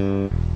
[0.00, 0.49] Mm-hmm.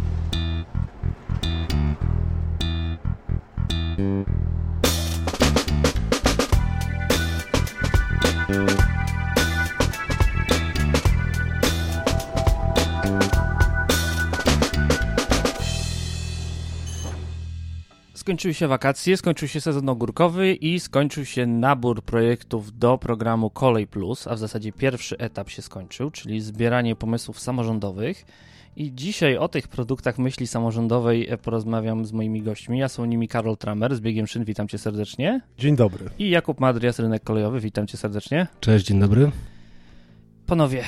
[18.44, 23.86] Skończyły się wakacje, skończył się sezon ogórkowy i skończył się nabór projektów do programu Kolej
[23.86, 28.24] Plus, a w zasadzie pierwszy etap się skończył, czyli zbieranie pomysłów samorządowych.
[28.76, 32.78] I dzisiaj o tych produktach myśli samorządowej porozmawiam z moimi gośćmi.
[32.78, 35.40] Ja są nimi Karol Tramer z Biegiem Szyn, witam cię serdecznie.
[35.58, 36.04] Dzień dobry.
[36.18, 38.46] I Jakub Madrias, Rynek Kolejowy, witam cię serdecznie.
[38.60, 39.30] Cześć, dzień dobry.
[40.46, 40.84] Panowie,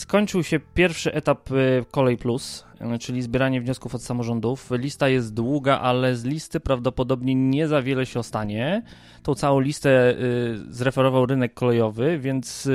[0.00, 2.64] skończył się pierwszy etap y, Kolej Plus,
[2.94, 4.70] y, czyli zbieranie wniosków od samorządów.
[4.70, 8.82] Lista jest długa, ale z listy prawdopodobnie nie za wiele się ostanie.
[9.22, 12.68] Tą całą listę y, zreferował rynek kolejowy, więc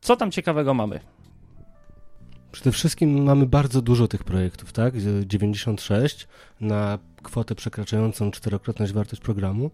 [0.00, 1.00] co tam ciekawego mamy?
[2.52, 4.94] Przede wszystkim mamy bardzo dużo tych projektów, tak?
[5.26, 6.28] 96
[6.60, 9.70] na kwotę przekraczającą czterokrotność wartość programu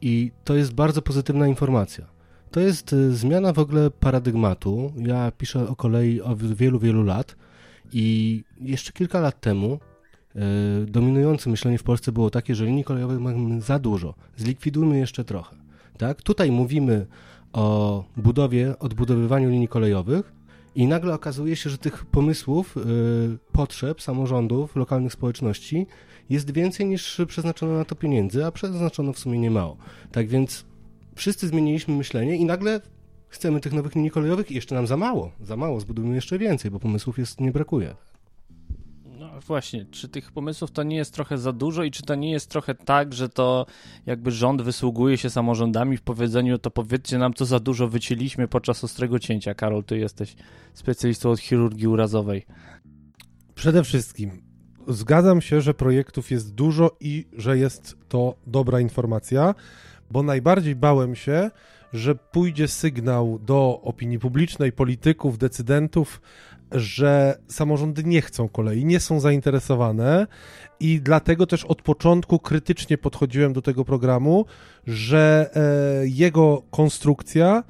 [0.00, 2.15] i to jest bardzo pozytywna informacja.
[2.50, 4.92] To jest y, zmiana w ogóle paradygmatu.
[4.96, 7.36] Ja piszę o kolei od wielu, wielu lat
[7.92, 9.78] i jeszcze kilka lat temu
[10.82, 15.24] y, dominujące myślenie w Polsce było takie, że linii kolejowych mamy za dużo, zlikwidujmy jeszcze
[15.24, 15.56] trochę.
[15.98, 16.22] Tak?
[16.22, 17.06] Tutaj mówimy
[17.52, 20.36] o budowie, odbudowywaniu linii kolejowych,
[20.76, 25.86] i nagle okazuje się, że tych pomysłów, yy, potrzeb samorządów, lokalnych społeczności
[26.30, 29.76] jest więcej niż przeznaczono na to pieniędzy, a przeznaczono w sumie nie mało.
[30.12, 30.64] Tak więc
[31.16, 32.80] wszyscy zmieniliśmy myślenie i nagle
[33.28, 35.32] chcemy tych nowych linii kolejowych i jeszcze nam za mało.
[35.40, 37.94] Za mało, zbudujmy jeszcze więcej, bo pomysłów jest nie brakuje
[39.40, 42.50] właśnie, czy tych pomysłów to nie jest trochę za dużo i czy to nie jest
[42.50, 43.66] trochę tak, że to
[44.06, 48.84] jakby rząd wysługuje się samorządami w powiedzeniu, to powiedzcie nam, co za dużo wycięliśmy podczas
[48.84, 49.54] ostrego cięcia.
[49.54, 50.36] Karol, ty jesteś
[50.74, 52.46] specjalistą od chirurgii urazowej.
[53.54, 54.42] Przede wszystkim
[54.88, 59.54] zgadzam się, że projektów jest dużo i że jest to dobra informacja,
[60.10, 61.50] bo najbardziej bałem się,
[61.92, 66.20] że pójdzie sygnał do opinii publicznej, polityków, decydentów,
[66.72, 70.26] że samorządy nie chcą kolei, nie są zainteresowane
[70.80, 74.44] i dlatego też od początku krytycznie podchodziłem do tego programu,
[74.86, 77.64] że e, jego konstrukcja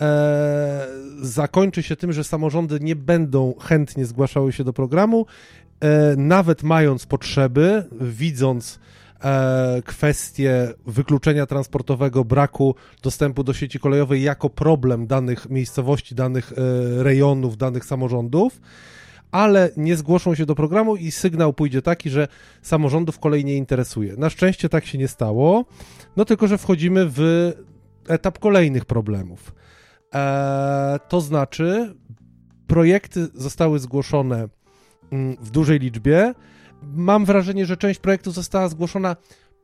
[0.00, 0.86] e,
[1.20, 5.26] zakończy się tym, że samorządy nie będą chętnie zgłaszały się do programu,
[5.80, 8.80] e, nawet mając potrzeby, widząc
[9.24, 17.02] e, kwestię wykluczenia transportowego, braku dostępu do sieci kolejowej jako problem danych miejscowości, danych e,
[17.02, 18.60] rejonów, danych samorządów,
[19.30, 22.28] ale nie zgłoszą się do programu i sygnał pójdzie taki, że
[22.62, 24.14] samorządów kolej nie interesuje.
[24.16, 25.64] Na szczęście tak się nie stało,
[26.16, 27.52] no tylko, że wchodzimy w
[28.08, 29.54] etap kolejnych problemów.
[30.14, 31.94] E, to znaczy,
[32.66, 34.48] projekty zostały zgłoszone
[35.12, 36.34] mm, w dużej liczbie,
[36.94, 39.16] mam wrażenie, że część projektów została zgłoszona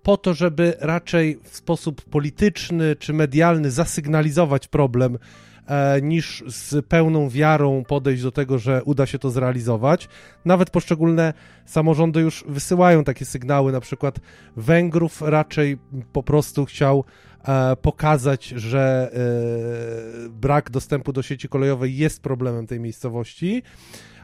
[0.03, 5.19] po to, żeby raczej w sposób polityczny czy medialny zasygnalizować problem,
[5.67, 10.09] e, niż z pełną wiarą podejść do tego, że uda się to zrealizować.
[10.45, 11.35] Nawet poszczególne
[11.67, 14.19] samorządy już wysyłają takie sygnały, na przykład
[14.57, 15.79] Węgrów raczej
[16.13, 17.05] po prostu chciał
[17.45, 23.63] e, pokazać, że e, brak dostępu do sieci kolejowej jest problemem tej miejscowości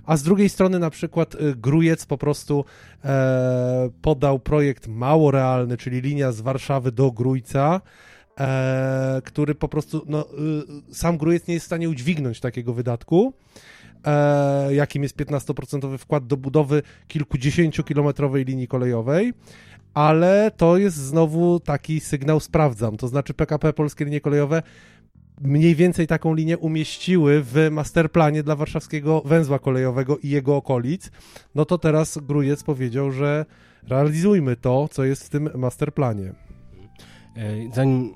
[0.07, 2.65] a z drugiej strony na przykład y, Grujec po prostu
[3.05, 7.81] e, podał projekt mało realny, czyli linia z Warszawy do Grójca,
[8.41, 10.27] e, który po prostu, no,
[10.91, 13.35] y, sam Grujec nie jest w stanie udźwignąć takiego wydatku,
[14.07, 19.33] e, jakim jest 15% wkład do budowy kilkudziesięciokilometrowej linii kolejowej,
[19.95, 24.63] ale to jest znowu taki sygnał sprawdzam, to znaczy PKP Polskie Linie Kolejowe
[25.41, 31.11] mniej więcej taką linię umieściły w masterplanie dla warszawskiego węzła kolejowego i jego okolic,
[31.55, 33.47] no to teraz Grujec powiedział, że
[33.89, 36.35] realizujmy to, co jest w tym masterplanie.
[37.37, 38.15] E, zanim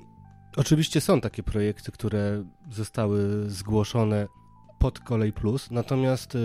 [0.57, 4.27] oczywiście są takie projekty, które zostały zgłoszone
[4.79, 6.39] pod Kolej Plus, natomiast e,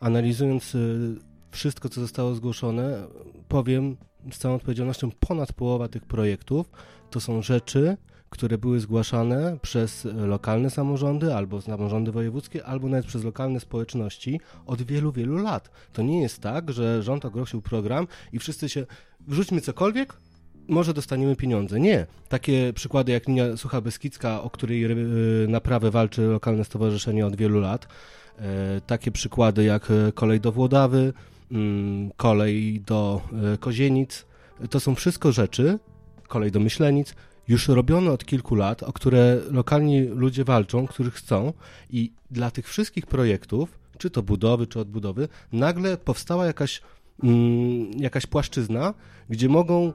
[0.00, 0.78] analizując e,
[1.50, 3.06] wszystko, co zostało zgłoszone,
[3.48, 3.96] powiem
[4.32, 6.70] z całą odpowiedzialnością, ponad połowa tych projektów
[7.10, 7.96] to są rzeczy,
[8.36, 14.82] które były zgłaszane przez lokalne samorządy, albo samorządy wojewódzkie, albo nawet przez lokalne społeczności od
[14.82, 15.70] wielu, wielu lat.
[15.92, 18.86] To nie jest tak, że rząd ogłosił program i wszyscy się
[19.28, 20.16] wrzućmy cokolwiek,
[20.68, 21.80] może dostaniemy pieniądze.
[21.80, 22.06] Nie.
[22.28, 24.96] Takie przykłady jak linia Sucha Beskidzka, o której e,
[25.48, 27.88] naprawę walczy lokalne stowarzyszenie od wielu lat.
[28.38, 31.12] E, takie przykłady jak kolej do Włodawy,
[31.52, 33.20] mm, kolej do
[33.54, 34.26] e, Kozienic.
[34.70, 35.78] To są wszystko rzeczy,
[36.28, 37.14] kolej do Myślenic,
[37.48, 41.52] już robione od kilku lat, o które lokalni ludzie walczą, których chcą
[41.90, 46.82] i dla tych wszystkich projektów, czy to budowy, czy odbudowy, nagle powstała jakaś,
[47.22, 48.94] mm, jakaś płaszczyzna,
[49.30, 49.92] gdzie mogą y,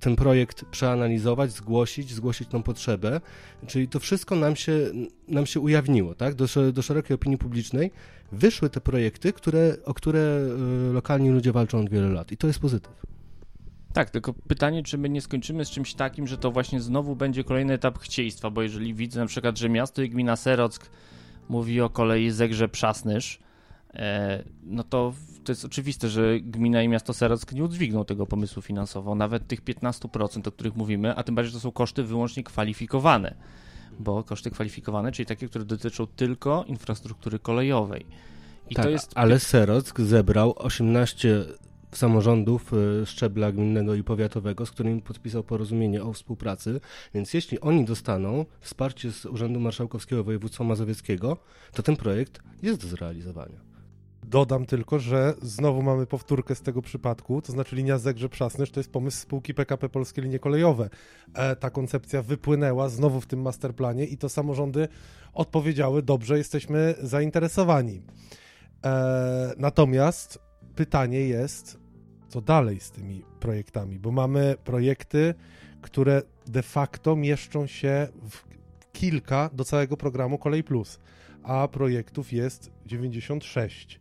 [0.00, 3.20] ten projekt przeanalizować, zgłosić, zgłosić tą potrzebę,
[3.66, 4.72] czyli to wszystko nam się,
[5.28, 7.90] nam się ujawniło, tak, do, do szerokiej opinii publicznej
[8.32, 10.20] wyszły te projekty, które, o które
[10.90, 12.32] y, lokalni ludzie walczą od wielu lat.
[12.32, 13.19] I to jest pozytyw.
[13.92, 17.44] Tak, tylko pytanie, czy my nie skończymy z czymś takim, że to właśnie znowu będzie
[17.44, 20.90] kolejny etap chcieństwa, bo jeżeli widzę na przykład, że miasto i gmina Serock
[21.48, 23.38] mówi o kolei Zegrze Przasnysz,
[23.94, 25.12] e, no to
[25.44, 29.64] to jest oczywiste, że gmina i miasto Serock nie udźwigną tego pomysłu finansowo, nawet tych
[29.64, 33.34] 15%, o których mówimy, a tym bardziej, że to są koszty wyłącznie kwalifikowane,
[33.98, 38.06] bo koszty kwalifikowane, czyli takie, które dotyczą tylko infrastruktury kolejowej.
[38.70, 39.12] I tak, to jest...
[39.14, 41.44] ale Serock zebrał 18
[41.92, 46.80] samorządów e, szczebla gminnego i powiatowego, z którymi podpisał porozumienie o współpracy,
[47.14, 51.36] więc jeśli oni dostaną wsparcie z Urzędu Marszałkowskiego Województwa Mazowieckiego,
[51.72, 53.70] to ten projekt jest do zrealizowania.
[54.24, 58.80] Dodam tylko, że znowu mamy powtórkę z tego przypadku, to znaczy linia Zegrze Przasnysz to
[58.80, 60.90] jest pomysł spółki PKP Polskie Linie Kolejowe.
[61.34, 64.88] E, ta koncepcja wypłynęła znowu w tym masterplanie i to samorządy
[65.32, 68.02] odpowiedziały, dobrze, jesteśmy zainteresowani.
[68.84, 70.38] E, natomiast
[70.74, 71.79] pytanie jest,
[72.30, 75.34] co dalej z tymi projektami, bo mamy projekty,
[75.80, 78.44] które de facto mieszczą się w
[78.92, 80.98] kilka do całego programu Kolej Plus,
[81.42, 84.00] a projektów jest 96.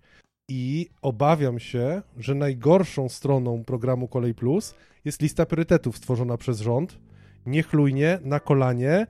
[0.50, 7.00] I obawiam się, że najgorszą stroną programu Kolej Plus jest lista priorytetów stworzona przez rząd,
[7.46, 9.08] niechlujnie, na kolanie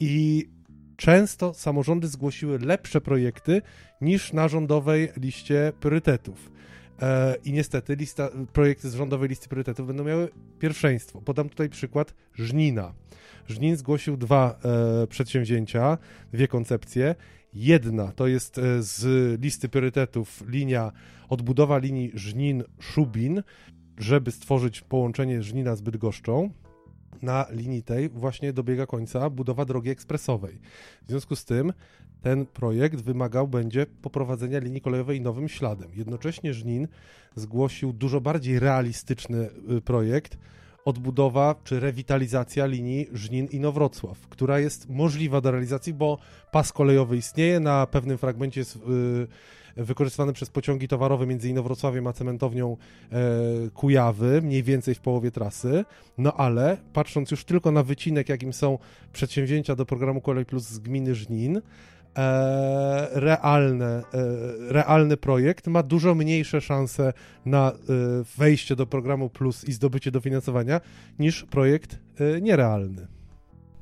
[0.00, 0.48] i
[0.96, 3.62] często samorządy zgłosiły lepsze projekty
[4.00, 6.50] niż na rządowej liście priorytetów.
[7.02, 11.20] E, I niestety lista, projekty z rządowej listy priorytetów będą miały pierwszeństwo.
[11.20, 12.94] Podam tutaj przykład Żnina.
[13.48, 14.58] Żnin zgłosił dwa
[15.02, 15.98] e, przedsięwzięcia,
[16.32, 17.14] dwie koncepcje.
[17.54, 20.92] Jedna to jest e, z listy priorytetów linia
[21.28, 23.42] odbudowa linii Żnin-Szubin,
[23.98, 26.50] żeby stworzyć połączenie Żnina z Bydgoszczą.
[27.22, 30.60] Na linii tej właśnie dobiega końca budowa drogi ekspresowej.
[31.06, 31.72] W związku z tym
[32.22, 35.90] ten projekt wymagał będzie poprowadzenia linii kolejowej nowym śladem.
[35.94, 36.88] Jednocześnie Żnin
[37.34, 40.38] zgłosił dużo bardziej realistyczny y, projekt,
[40.84, 46.18] odbudowa czy rewitalizacja linii Żnin-Inowrocław, która jest możliwa do realizacji, bo
[46.52, 49.28] pas kolejowy istnieje, na pewnym fragmencie jest yy,
[49.76, 52.76] wykorzystany przez pociągi towarowe między Inowrocławiem a cementownią
[53.12, 53.16] e,
[53.74, 55.84] Kujawy, mniej więcej w połowie trasy,
[56.18, 58.78] no ale patrząc już tylko na wycinek, jakim są
[59.12, 61.60] przedsięwzięcia do programu Kolej Plus z gminy Żnin,
[63.12, 64.02] realne, e,
[64.72, 67.12] realny projekt ma dużo mniejsze szanse
[67.46, 67.74] na e,
[68.38, 70.80] wejście do programu Plus i zdobycie dofinansowania
[71.18, 73.06] niż projekt e, nierealny.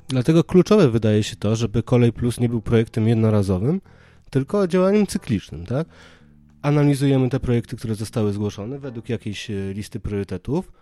[0.09, 3.81] Dlatego kluczowe wydaje się to, żeby Kolej Plus nie był projektem jednorazowym,
[4.31, 5.89] tylko działaniem cyklicznym, tak?
[6.63, 10.73] Analizujemy te projekty, które zostały zgłoszone według jakiejś e, listy priorytetów,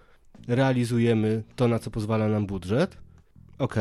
[0.49, 3.06] realizujemy to, na co pozwala nam budżet,
[3.59, 3.75] OK.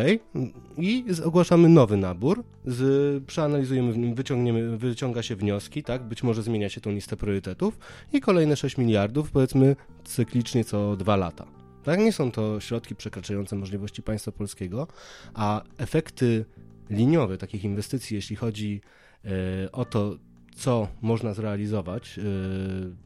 [0.78, 6.04] I ogłaszamy nowy nabór, z, przeanalizujemy wyciągniemy, wyciąga się wnioski, tak?
[6.04, 7.80] Być może zmienia się tą listę priorytetów
[8.14, 11.46] i kolejne 6 miliardów, powiedzmy cyklicznie co dwa lata.
[11.84, 12.00] Tak?
[12.00, 14.88] Nie są to środki przekraczające możliwości państwa polskiego,
[15.34, 16.46] a efekty
[16.90, 18.82] liniowe takich inwestycji, jeśli chodzi
[19.26, 20.16] e, o to,
[20.56, 22.22] co można zrealizować, e,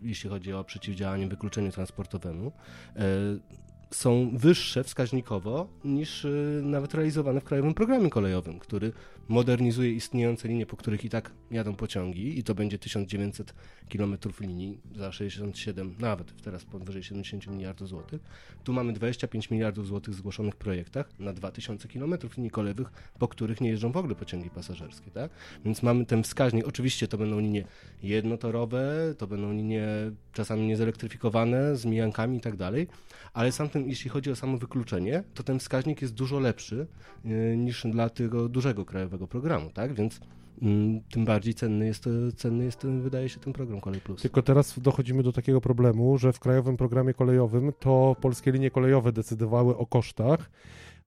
[0.02, 2.52] jeśli chodzi o przeciwdziałanie wykluczeniu transportowemu,
[2.96, 3.02] e,
[3.92, 8.92] są wyższe wskaźnikowo niż y, nawet realizowane w Krajowym Programie Kolejowym, który
[9.30, 13.54] modernizuje istniejące linie, po których i tak jadą pociągi i to będzie 1900
[13.90, 18.22] km linii za 67, nawet teraz powyżej 70 miliardów złotych.
[18.64, 23.62] Tu mamy 25 miliardów złotych zgłoszonych w projektach na 2000 km linii kolejowych, po których
[23.62, 25.32] nie jeżdżą w ogóle pociągi pasażerskie, tak?
[25.66, 27.64] Więc mamy ten wskaźnik, oczywiście to będą linie
[28.04, 29.88] jednotorowe, to będą linie
[30.34, 32.88] czasami niezelektryfikowane, z mijankami i tak dalej,
[33.34, 36.88] ale sam ten, jeśli chodzi o samo wykluczenie, to ten wskaźnik jest dużo lepszy
[37.26, 39.94] yy, niż dla tego dużego krajowego programu, tak?
[39.94, 40.20] Więc
[40.62, 44.22] mm, tym bardziej cenny jest, cenny jest, wydaje się, ten program Kolej Plus.
[44.22, 49.12] Tylko teraz dochodzimy do takiego problemu, że w krajowym programie kolejowym to polskie linie kolejowe
[49.12, 50.50] decydowały o kosztach,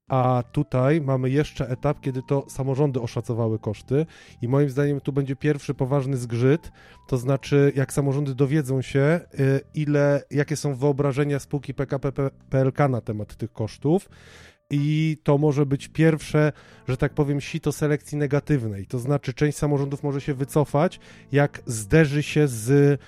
[0.09, 4.07] a tutaj mamy jeszcze etap, kiedy to samorządy oszacowały koszty
[4.43, 6.73] i moim zdaniem tu będzie pierwszy poważny zgrzyt,
[7.09, 12.13] to znaczy jak samorządy dowiedzą się, y, ile, jakie są wyobrażenia spółki PKP
[12.51, 14.09] PLK na temat tych kosztów,
[14.73, 16.53] i to może być pierwsze,
[16.89, 18.87] że tak powiem, sito selekcji negatywnej.
[18.87, 21.01] To znaczy, część samorządów może się wycofać,
[21.33, 23.01] jak zderzy się z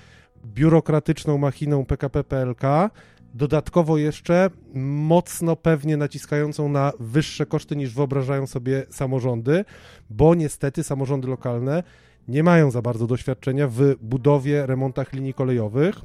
[0.45, 2.89] biurokratyczną machiną PKP PLK,
[3.33, 9.65] dodatkowo jeszcze mocno pewnie naciskającą na wyższe koszty niż wyobrażają sobie samorządy,
[10.09, 11.83] bo niestety samorządy lokalne
[12.27, 15.95] nie mają za bardzo doświadczenia w budowie, remontach linii kolejowych.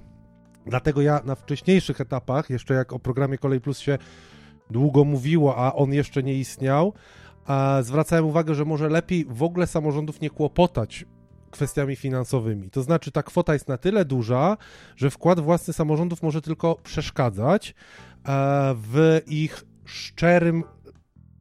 [0.67, 3.99] Dlatego ja na wcześniejszych etapach, jeszcze jak o programie Kolej Plus się
[4.71, 6.93] długo mówiło, a on jeszcze nie istniał,
[7.83, 11.05] zwracałem uwagę, że może lepiej w ogóle samorządów nie kłopotać
[11.51, 12.71] kwestiami finansowymi.
[12.71, 14.57] To znaczy, ta kwota jest na tyle duża,
[14.97, 17.75] że wkład własny samorządów może tylko przeszkadzać e,
[18.75, 20.65] w ich szczerym,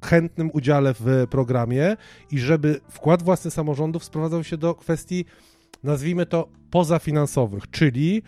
[0.05, 1.97] chętnym udziale w programie
[2.31, 5.25] i żeby wkład własny samorządów sprowadzał się do kwestii,
[5.83, 8.23] nazwijmy to, pozafinansowych, czyli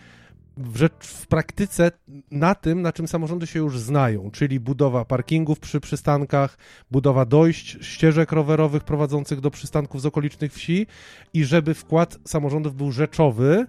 [0.56, 1.90] w, rzecz, w praktyce
[2.30, 6.58] na tym, na czym samorządy się już znają, czyli budowa parkingów przy przystankach,
[6.90, 10.86] budowa dojść, ścieżek rowerowych prowadzących do przystanków z okolicznych wsi
[11.34, 13.66] i żeby wkład samorządów był rzeczowy,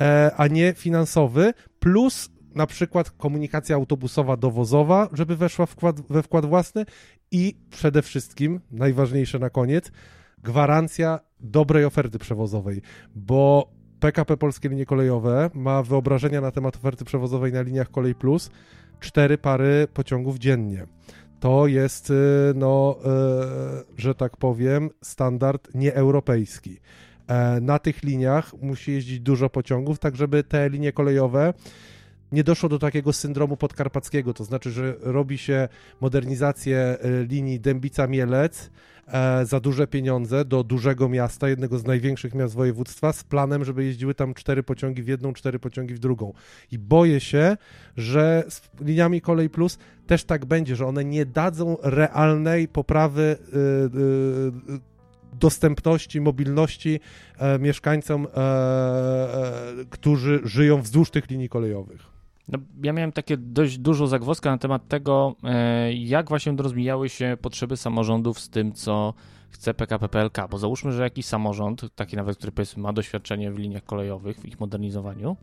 [0.00, 6.46] e, a nie finansowy, plus na przykład komunikacja autobusowa dowozowa, żeby weszła wkład, we wkład
[6.46, 6.84] własny
[7.30, 9.92] i przede wszystkim, najważniejsze na koniec,
[10.42, 12.82] gwarancja dobrej oferty przewozowej,
[13.14, 18.50] bo PKP Polskie Linie Kolejowe ma wyobrażenia na temat oferty przewozowej na liniach Kolej Plus
[19.00, 20.86] cztery pary pociągów dziennie.
[21.40, 22.14] To jest, y,
[22.54, 26.80] no, y, że tak powiem, standard nieeuropejski.
[27.26, 31.54] E, na tych liniach musi jeździć dużo pociągów, tak żeby te linie kolejowe
[32.32, 35.68] nie doszło do takiego syndromu podkarpackiego, to znaczy, że robi się
[36.00, 38.70] modernizację y, linii Dębica-Mielec,
[39.44, 44.14] za duże pieniądze do dużego miasta, jednego z największych miast województwa, z planem, żeby jeździły
[44.14, 46.32] tam cztery pociągi w jedną, cztery pociągi w drugą.
[46.72, 47.56] I boję się,
[47.96, 53.36] że z liniami Kolej Plus też tak będzie, że one nie dadzą realnej poprawy.
[53.52, 54.88] Yy, yy,
[55.32, 57.00] dostępności, mobilności
[57.38, 62.17] e, mieszkańcom, e, e, którzy żyją wzdłuż tych linii kolejowych.
[62.48, 67.36] No, ja miałem takie dość dużo zagwozdka na temat tego, e, jak właśnie rozmijały się
[67.42, 69.14] potrzeby samorządów z tym, co
[69.50, 73.58] chce PKP PLK, bo załóżmy, że jakiś samorząd, taki nawet, który powiedzmy ma doświadczenie w
[73.58, 75.36] liniach kolejowych, w ich modernizowaniu,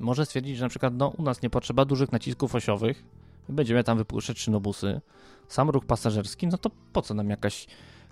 [0.00, 3.04] może stwierdzić, że na przykład no, u nas nie potrzeba dużych nacisków osiowych,
[3.48, 5.00] będziemy tam wypuszczać szynobusy,
[5.48, 7.66] sam ruch pasażerski, no to po co nam jakaś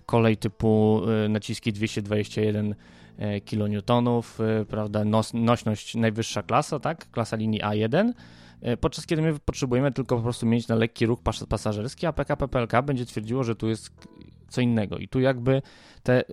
[0.06, 2.74] kolej typu e, naciski 221 E,
[3.44, 8.12] kilonewtonów, e, prawda, nos, nośność najwyższa klasa, tak, klasa linii A1,
[8.60, 12.12] e, podczas kiedy my potrzebujemy tylko po prostu mieć na lekki ruch pas pasażerski, a
[12.12, 13.90] PKP PLK będzie twierdziło, że tu jest
[14.48, 14.98] co innego.
[14.98, 15.62] I tu jakby
[16.02, 16.24] te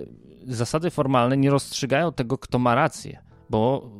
[0.47, 3.91] zasady formalne nie rozstrzygają tego, kto ma rację, bo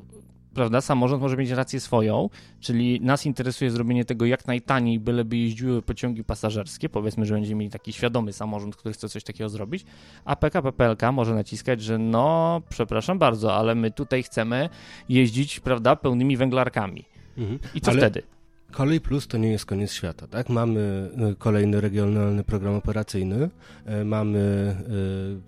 [0.57, 5.81] prawda, samorząd może mieć rację swoją, czyli nas interesuje zrobienie tego jak najtaniej, byleby jeździły
[5.81, 9.85] pociągi pasażerskie, powiedzmy, że będziemy mieli taki świadomy samorząd, który chce coś takiego zrobić,
[10.25, 14.69] a PKP PLK może naciskać, że no, przepraszam bardzo, ale my tutaj chcemy
[15.09, 17.05] jeździć, prawda, pełnymi węglarkami.
[17.37, 17.59] Mhm.
[17.75, 17.99] I co ale...
[17.99, 18.36] wtedy?
[18.77, 20.49] Kolej Plus to nie jest koniec świata, tak?
[20.49, 23.49] Mamy e, kolejny regionalny program operacyjny,
[23.85, 24.39] e, mamy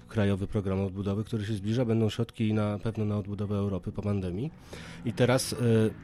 [0.02, 4.02] e, krajowy program odbudowy, który się zbliża, będą środki na pewno na odbudowę Europy po
[4.02, 4.52] pandemii.
[5.06, 5.56] I teraz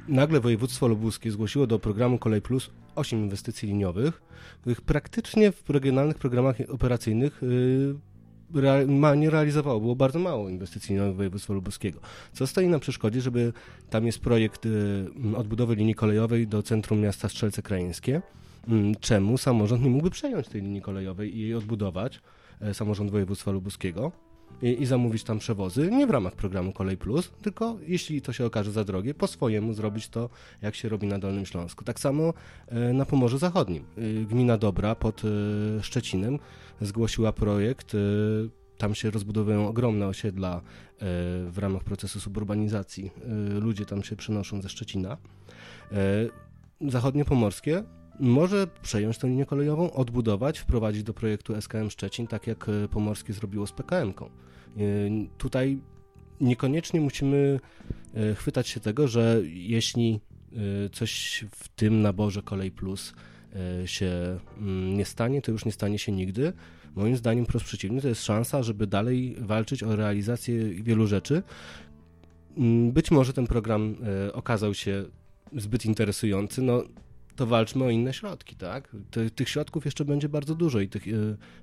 [0.08, 4.22] nagle województwo lubuskie zgłosiło do programu Kolej Plus 8 inwestycji liniowych,
[4.62, 7.42] których praktycznie w regionalnych programach operacyjnych
[9.18, 12.00] nie realizowało, było bardzo mało inwestycji na województwo lubuskiego.
[12.34, 13.54] Co stoi na przeszkodzie, żeby
[13.90, 15.06] tam jest projekt y,
[15.38, 18.22] odbudowy linii kolejowej do centrum miasta Strzelce Krajeńskie.
[18.68, 22.22] Mm, czemu samorząd nie mógłby przejąć tej linii kolejowej i jej odbudować,
[22.62, 24.12] e, samorząd województwa lubuskiego?
[24.62, 28.46] I, i, zamówić tam przewozy, nie w ramach programu Kolej Plus, tylko jeśli to się
[28.46, 30.30] okaże za drogie, po swojemu zrobić to,
[30.62, 31.84] jak się robi na Dolnym Śląsku.
[31.84, 32.34] Tak samo
[32.68, 33.84] e, na Pomorzu Zachodnim.
[33.98, 35.22] E, gmina Dobra pod
[35.82, 36.40] Szczecinem
[36.82, 37.98] zgłosiła projekt.
[38.78, 40.62] Tam się rozbudowują ogromne osiedla
[41.50, 43.12] w ramach procesu suburbanizacji.
[43.62, 45.18] Ludzie tam się przenoszą ze Szczecina.
[46.82, 47.84] Zachodnie Pomorskie
[48.20, 53.68] może przejąć tę linię kolejową, odbudować, wprowadzić do projektu SKM Szczecin, tak jak Pomorskie zrobiło
[53.68, 54.30] z PKM-ką.
[55.38, 55.80] Tutaj
[56.42, 57.60] niekoniecznie musimy
[58.36, 60.20] chwytać się tego, że jeśli
[60.92, 63.14] coś w tym naborze Kolej Plus
[63.56, 66.54] E, się mm, nie stanie, to już nie stanie się nigdy.
[66.96, 71.44] Moim zdaniem prost przeciwnie, to jest szansa, żeby dalej walczyć o realizację wielu rzeczy.
[72.58, 73.96] Mm, być może ten program
[74.28, 75.06] e, okazał się
[75.56, 76.84] zbyt interesujący, no
[77.36, 78.96] to walczmy o inne środki, tak?
[79.36, 81.12] tych środków jeszcze będzie bardzo dużo i tych e,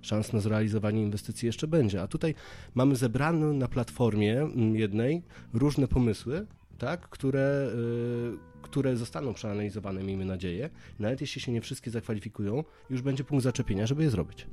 [0.02, 2.02] szans na zrealizowanie inwestycji jeszcze będzie.
[2.02, 2.34] A tutaj
[2.74, 5.22] mamy zebrane na platformie mm, jednej
[5.54, 6.46] różne pomysły,
[6.78, 7.08] tak?
[7.08, 7.70] które,
[8.62, 10.70] które zostaną przeanalizowane, miejmy nadzieję.
[10.98, 14.46] Nawet jeśli się nie wszystkie zakwalifikują, już będzie punkt zaczepienia, żeby je zrobić.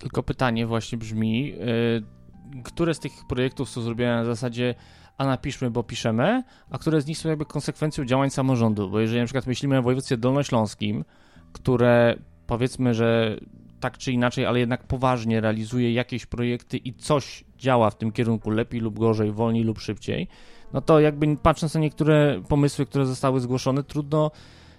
[0.00, 4.74] Tylko pytanie właśnie brzmi, yy, które z tych projektów są zrobione na zasadzie
[5.18, 9.20] a napiszmy, bo piszemy, a które z nich są jakby konsekwencją działań samorządu, bo jeżeli
[9.20, 11.04] na przykład myślimy o województwie dolnośląskim,
[11.52, 12.16] które
[12.46, 13.36] powiedzmy, że
[13.80, 18.50] tak czy inaczej, ale jednak poważnie realizuje jakieś projekty i coś działa w tym kierunku
[18.50, 20.28] lepiej lub gorzej, wolniej lub szybciej,
[20.72, 24.30] no to jakby patrząc na niektóre pomysły, które zostały zgłoszone, trudno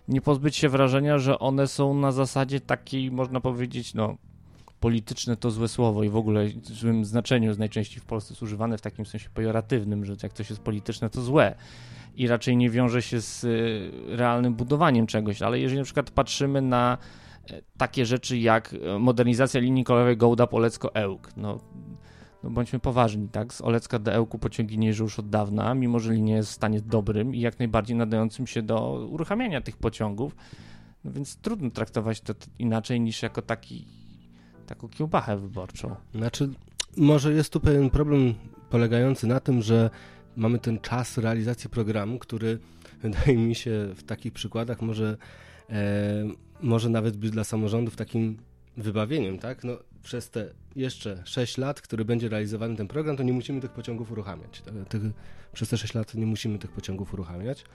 [0.08, 4.18] nie pozbyć się wrażenia, że one są na zasadzie takiej, można powiedzieć, no
[4.84, 8.44] polityczne to złe słowo i w ogóle w złym znaczeniu jest najczęściej w Polsce jest
[8.44, 11.56] używane w takim sensie pejoratywnym, że jak coś jest polityczne, to złe
[12.16, 16.62] i raczej nie wiąże się z y, realnym budowaniem czegoś, ale jeżeli na przykład patrzymy
[16.62, 16.98] na
[17.50, 21.60] e, takie rzeczy jak e, modernizacja linii kolejowej Gołda-Polecko-Ełk, no
[22.44, 23.54] no bądźmy poważni, tak?
[23.54, 26.82] Z Olecka do Ełku pociągi nie już od dawna, mimo że linia jest w stanie
[26.82, 30.36] dobrym i jak najbardziej nadającym się do uruchamiania tych pociągów.
[31.04, 34.03] No więc trudno traktować to inaczej niż jako taki,
[34.64, 35.96] taką kiełbachę wyborczą.
[36.16, 36.50] Znaczy,
[36.98, 38.34] może jest tu pewien problem
[38.70, 39.90] polegający na tym, że
[40.36, 42.60] mamy ten czas realizacji programu, który
[43.04, 45.18] wydaje mi się w takich przykładach może,
[45.70, 45.74] e,
[46.62, 48.38] może nawet być dla samorządów takim
[48.78, 49.64] wybawieniem, tak?
[49.64, 53.72] No, przez te jeszcze 6 lat, który będzie realizowany ten program, to nie musimy tych
[53.72, 54.64] pociągów uruchamiać.
[54.90, 55.02] Tych,
[55.54, 57.66] przez te 6 lat nie musimy tych pociągów uruchamiać.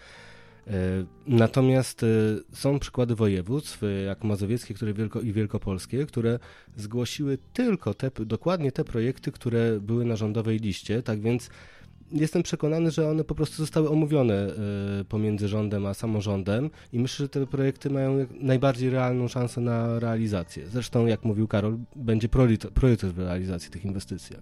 [0.70, 2.06] E, natomiast e,
[2.52, 6.38] są przykłady województw, e, jak mazowieckie które Wielko i wielkopolskie, które
[6.76, 11.02] zgłosiły tylko te, dokładnie te projekty, które były na rządowej liście.
[11.02, 11.50] Tak więc
[12.12, 14.48] jestem przekonany, że one po prostu zostały omówione
[15.08, 20.66] pomiędzy rządem a samorządem i myślę, że te projekty mają najbardziej realną szansę na realizację.
[20.66, 22.28] Zresztą, jak mówił Karol, będzie
[22.74, 24.36] priorytet w realizacji tych inwestycji.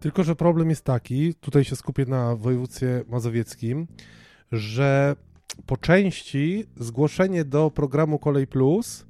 [0.00, 3.86] Tylko, że problem jest taki, tutaj się skupię na województwie mazowieckim,
[4.52, 5.16] że
[5.66, 9.06] po części zgłoszenie do programu Kolej Plus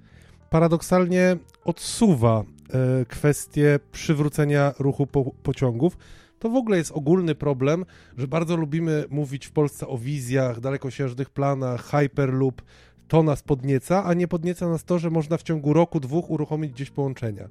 [0.51, 5.97] paradoksalnie odsuwa e, kwestię przywrócenia ruchu po pociągów,
[6.39, 7.85] to w ogóle jest ogólny problem,
[8.19, 12.63] że bardzo lubimy mówić w Polsce o wizjach, dalekosiężnych planach, hyperloop.
[13.09, 16.73] To nas podnieca, a nie podnieca nas to, że można w ciągu roku, dwóch uruchomić
[16.73, 17.49] gdzieś połączenia.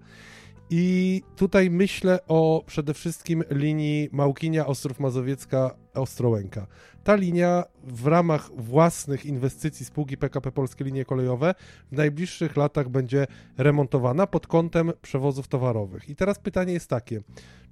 [0.76, 6.68] I tutaj myślę o przede wszystkim linii Małkinia, Ostrów Mazowiecka, Ostrołęka.
[7.04, 11.56] Ta linia w ramach własnych inwestycji spółki PKP Polskie Linie Kolejowe
[11.92, 16.10] w najbliższych latach będzie remontowana pod kątem przewozów towarowych.
[16.10, 17.22] I teraz pytanie jest takie,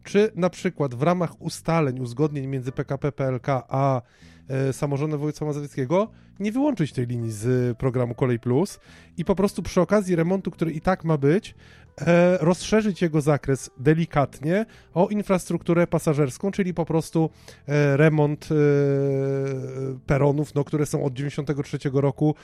[0.04, 4.02] czy na przykład w ramach ustaleń, uzgodnień między PKP PLK a
[4.50, 8.80] e, samorządem województwa mazowieckiego nie wyłączyć tej linii z programu Kolej Plus
[9.18, 11.56] i po prostu przy okazji remontu, który i tak ma być,
[12.02, 17.30] e, rozszerzyć jego zakres delikatnie o infrastrukturę pasażerską, czyli po prostu
[17.68, 18.50] e, remont
[20.06, 22.36] peronów, no, które są od 1993 roku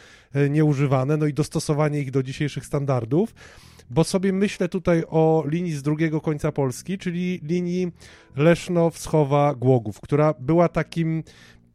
[0.50, 3.34] nieużywane, no i dostosowanie ich do dzisiejszych standardów
[3.90, 7.92] bo sobie myślę tutaj o linii z drugiego końca Polski, czyli linii
[8.36, 11.24] Leszno-Wschowa-Głogów, która była takim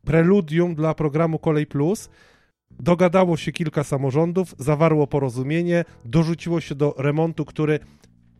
[0.04, 2.10] preludium dla programu Kolej Plus.
[2.70, 7.80] Dogadało się kilka samorządów, zawarło porozumienie, dorzuciło się do remontu, który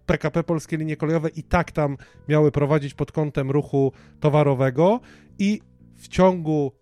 [0.06, 1.96] PKP Polskie Linie Kolejowe i tak tam
[2.28, 5.00] miały prowadzić pod kątem ruchu towarowego
[5.38, 5.60] i
[5.96, 6.72] w ciągu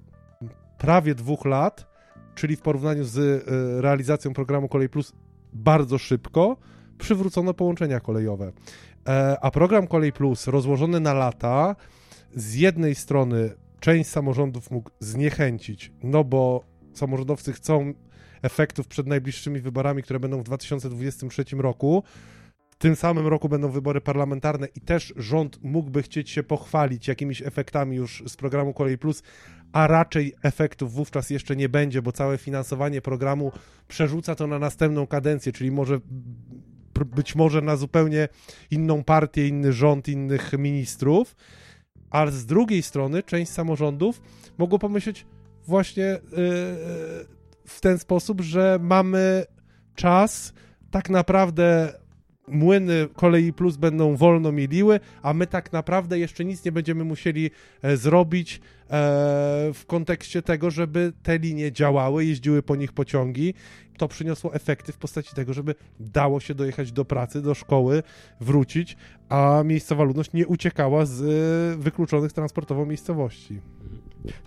[0.78, 1.86] prawie dwóch lat,
[2.34, 5.12] czyli w porównaniu z e, realizacją programu Kolej Plus
[5.52, 6.56] bardzo szybko,
[7.00, 8.52] przywrócono połączenia kolejowe.
[9.08, 11.76] E, a program Kolej Plus rozłożony na lata
[12.34, 17.94] z jednej strony część samorządów mógł zniechęcić, no bo samorządowcy chcą
[18.42, 22.02] efektów przed najbliższymi wyborami, które będą w 2023 roku.
[22.70, 27.42] W tym samym roku będą wybory parlamentarne i też rząd mógłby chcieć się pochwalić jakimiś
[27.42, 29.22] efektami już z programu Kolej Plus,
[29.72, 33.52] a raczej efektów wówczas jeszcze nie będzie, bo całe finansowanie programu
[33.88, 36.00] przerzuca to na następną kadencję, czyli może
[37.06, 38.28] być może na zupełnie
[38.70, 41.36] inną partię, inny rząd, innych ministrów,
[42.10, 44.22] ale z drugiej strony część samorządów
[44.58, 45.26] mogło pomyśleć
[45.66, 46.20] właśnie yy,
[47.66, 49.44] w ten sposób, że mamy
[49.94, 50.52] czas
[50.90, 51.92] tak naprawdę
[52.50, 57.50] młyny kolei plus będą wolno mieliły, a my tak naprawdę jeszcze nic nie będziemy musieli
[57.82, 58.60] e, zrobić e,
[59.74, 63.54] w kontekście tego, żeby te linie działały, jeździły po nich pociągi.
[63.96, 68.02] To przyniosło efekty w postaci tego, żeby dało się dojechać do pracy, do szkoły,
[68.40, 68.96] wrócić,
[69.28, 73.60] a miejscowa ludność nie uciekała z e, wykluczonych transportowo miejscowości.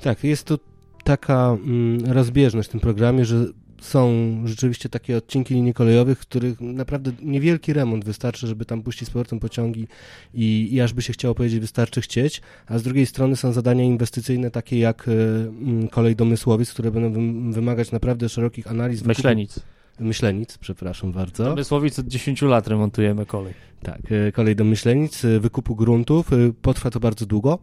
[0.02, 0.60] Tak, jest to
[1.04, 3.46] taka mm, rozbieżność w tym programie, że
[3.84, 4.14] są
[4.46, 9.40] rzeczywiście takie odcinki linii kolejowych, których naprawdę niewielki remont wystarczy, żeby tam puścić z powrotem
[9.40, 9.88] pociągi
[10.34, 13.84] i, i aż by się chciało powiedzieć, wystarczy chcieć, a z drugiej strony są zadania
[13.84, 19.04] inwestycyjne takie jak y, kolej Domysłowiec, które będą wymagać naprawdę szerokich analiz.
[19.04, 19.60] Myślenic.
[20.00, 21.56] Myślenic, przepraszam bardzo.
[21.56, 23.54] Mysłowic od 10 lat remontujemy kolej.
[23.82, 26.30] Tak, e, kolej do Myślenic, e, wykupu gruntów,
[26.62, 27.60] potrwa to bardzo długo,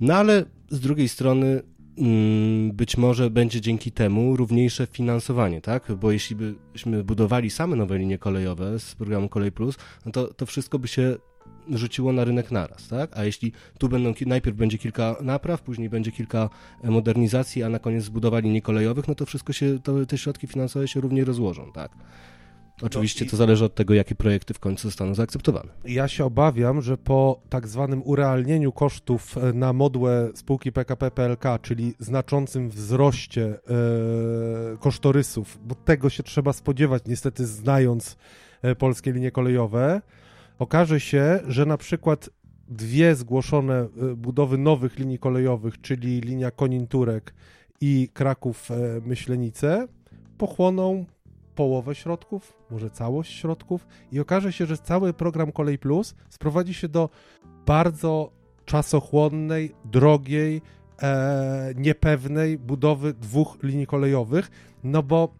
[0.00, 1.62] no ale z drugiej strony mm,
[2.72, 5.92] być może będzie dzięki temu równiejsze finansowanie, tak?
[5.92, 6.36] Bo jeśli
[6.72, 10.88] byśmy budowali same nowe linie kolejowe z programu Kolej Plus, no to to wszystko by
[10.88, 11.16] się
[11.68, 13.16] rzuciło na rynek naraz, tak?
[13.16, 16.48] A jeśli tu będą, najpierw będzie kilka napraw, później będzie kilka
[16.84, 20.88] modernizacji, a na koniec zbudowali linii kolejowych, no to wszystko się, to, te środki finansowe
[20.88, 21.92] się równie rozłożą, tak?
[22.82, 23.30] Oczywiście no i...
[23.30, 25.70] to zależy od tego, jakie projekty w końcu zostaną zaakceptowane.
[25.84, 31.44] Ja się obawiam, że po tak zwanym urealnieniu kosztów e, na modłę spółki PKP PLK,
[31.62, 38.16] czyli znaczącym wzroście e, kosztorysów, bo tego się trzeba spodziewać, niestety znając
[38.62, 40.02] e, polskie linie kolejowe,
[40.58, 42.30] okaże się, że na przykład
[42.68, 47.34] dwie zgłoszone budowy nowych linii kolejowych, czyli linia Konin-Turek
[47.80, 49.88] i Kraków-Myślenice,
[50.38, 51.04] pochłoną
[51.60, 56.88] połowę środków, może całość środków i okaże się, że cały program Kolej Plus sprowadzi się
[56.88, 57.08] do
[57.66, 58.32] bardzo
[58.64, 60.62] czasochłonnej, drogiej,
[61.02, 64.50] e, niepewnej budowy dwóch linii kolejowych,
[64.84, 65.34] no bo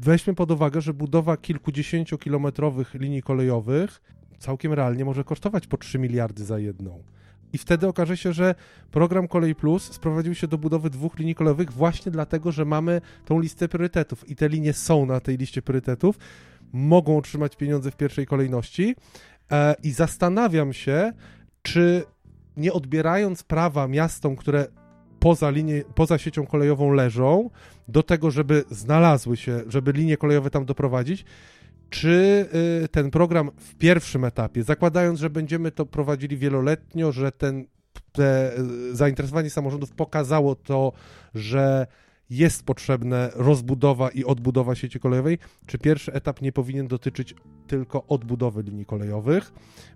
[0.00, 4.02] weźmy pod uwagę, że budowa kilkudziesięciokilometrowych linii kolejowych
[4.38, 7.02] całkiem realnie może kosztować po 3 miliardy za jedną.
[7.52, 8.54] I wtedy okaże się, że
[8.90, 13.40] program Kolej Plus sprowadził się do budowy dwóch linii kolejowych właśnie dlatego, że mamy tą
[13.40, 14.28] listę priorytetów.
[14.28, 16.18] I te linie są na tej liście priorytetów,
[16.72, 18.96] mogą otrzymać pieniądze w pierwszej kolejności.
[19.50, 21.12] E, i zastanawiam się,
[21.62, 22.04] czy
[22.56, 24.66] nie odbierając prawa miastom, które
[25.20, 27.50] poza, linie, poza siecią kolejową leżą,
[27.88, 31.24] do tego, żeby znalazły się, żeby linie kolejowe tam doprowadzić,
[31.90, 32.46] czy
[32.84, 37.66] y, ten program w pierwszym etapie, zakładając, że będziemy to prowadzili wieloletnio, że ten
[38.12, 40.92] te y, zainteresowanie samorządów pokazało to,
[41.34, 41.86] że
[42.30, 47.34] jest potrzebna rozbudowa i odbudowa sieci kolejowej, czy pierwszy etap nie powinien dotyczyć
[47.66, 49.52] tylko odbudowy linii kolejowych,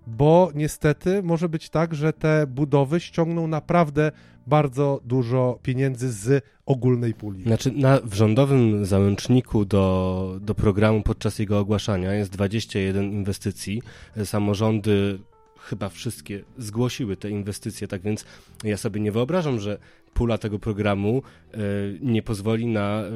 [0.07, 4.11] bo niestety może być tak, że te budowy ściągną naprawdę
[4.47, 7.43] bardzo dużo pieniędzy z ogólnej puli.
[7.43, 13.81] Znaczy, na, w rządowym załączniku do, do programu podczas jego ogłaszania jest 21 inwestycji.
[14.25, 15.19] Samorządy
[15.61, 18.25] chyba wszystkie zgłosiły te inwestycje, tak więc
[18.63, 19.77] ja sobie nie wyobrażam, że
[20.13, 21.21] pula tego programu
[21.53, 21.57] e,
[22.01, 23.11] nie pozwoli na, e,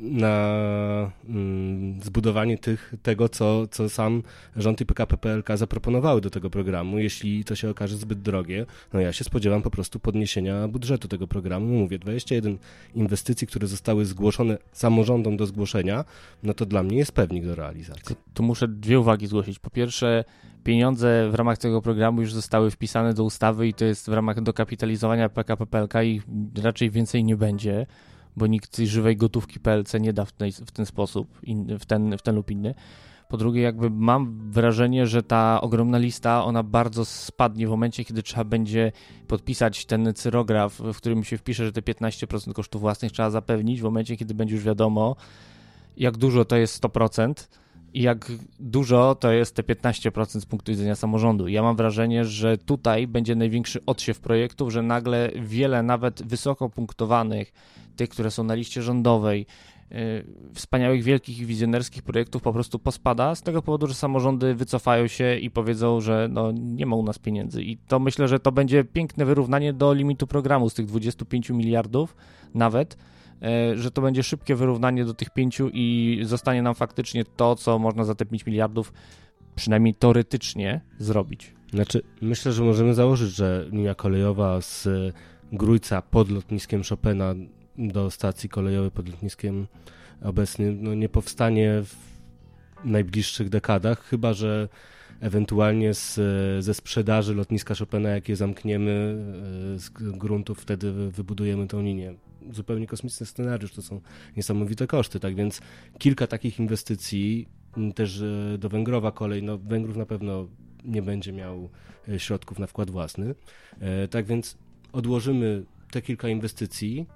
[0.00, 4.22] na mm, zbudowanie tych, tego, co, co sam
[4.56, 6.98] rząd i PKP PLK zaproponowały do tego programu.
[6.98, 11.26] Jeśli to się okaże zbyt drogie, no ja się spodziewam po prostu podniesienia budżetu tego
[11.26, 11.66] programu.
[11.66, 12.58] Mówię, 21
[12.94, 16.04] inwestycji, które zostały zgłoszone samorządom do zgłoszenia,
[16.42, 18.16] no to dla mnie jest pewnik do realizacji.
[18.34, 19.58] Tu muszę dwie uwagi zgłosić.
[19.58, 20.24] Po pierwsze,
[20.64, 24.40] pieniądze w ramach tego programu już zostały wpisane do ustawy i to jest w ramach
[24.40, 26.22] dokapitalizowania PKP PLK i
[26.62, 27.86] raczej więcej nie będzie,
[28.36, 32.18] bo nikt żywej gotówki PLC nie da w ten, w ten sposób, in, w, ten,
[32.18, 32.74] w ten lub inny.
[33.28, 38.22] Po drugie, jakby mam wrażenie, że ta ogromna lista, ona bardzo spadnie w momencie, kiedy
[38.22, 38.92] trzeba będzie
[39.26, 43.84] podpisać ten cyrograf, w którym się wpisze, że te 15% kosztów własnych trzeba zapewnić, w
[43.84, 45.16] momencie, kiedy będzie już wiadomo,
[45.96, 47.48] jak dużo to jest 100%,
[47.94, 51.48] i jak dużo to jest te 15% z punktu widzenia samorządu.
[51.48, 57.52] Ja mam wrażenie, że tutaj będzie największy odsiew projektów, że nagle wiele nawet wysoko punktowanych,
[57.96, 59.46] tych, które są na liście rządowej,
[59.90, 59.96] yy,
[60.54, 65.36] wspaniałych, wielkich i wizjonerskich projektów po prostu pospada z tego powodu, że samorządy wycofają się
[65.36, 67.62] i powiedzą, że no, nie ma u nas pieniędzy.
[67.62, 72.16] I to myślę, że to będzie piękne wyrównanie do limitu programu z tych 25 miliardów
[72.54, 72.96] nawet
[73.74, 78.04] że to będzie szybkie wyrównanie do tych pięciu i zostanie nam faktycznie to, co można
[78.04, 78.92] za te 5 miliardów
[79.54, 81.54] przynajmniej teoretycznie zrobić.
[81.70, 84.88] Znaczy, myślę, że możemy założyć, że linia kolejowa z
[85.52, 87.34] Grójca pod lotniskiem Chopina
[87.78, 89.66] do stacji kolejowej pod lotniskiem
[90.22, 91.96] obecnym no, nie powstanie w
[92.84, 94.68] najbliższych dekadach, chyba że
[95.20, 96.20] ewentualnie z,
[96.64, 99.16] ze sprzedaży lotniska Chopina, jakie zamkniemy
[99.74, 102.14] e, z gruntów, wtedy wybudujemy tą linię
[102.50, 104.00] zupełnie kosmiczny scenariusz, to są
[104.36, 105.60] niesamowite koszty, tak więc
[105.98, 107.48] kilka takich inwestycji,
[107.94, 110.48] też e, do Węgrowa kolej, no Węgrów na pewno
[110.84, 111.68] nie będzie miał
[112.08, 113.34] e, środków na wkład własny,
[113.80, 114.56] e, tak więc
[114.92, 117.06] odłożymy te kilka inwestycji,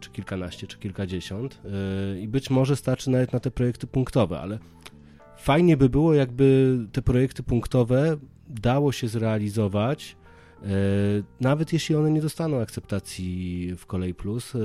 [0.00, 1.60] czy kilkanaście, czy kilkadziesiąt
[2.20, 4.58] i być może starczy nawet na te projekty punktowe, ale
[5.36, 8.16] fajnie by było, jakby te projekty punktowe
[8.48, 10.16] dało się zrealizować
[11.40, 14.58] nawet jeśli one nie dostaną akceptacji w Kolej Plus, e,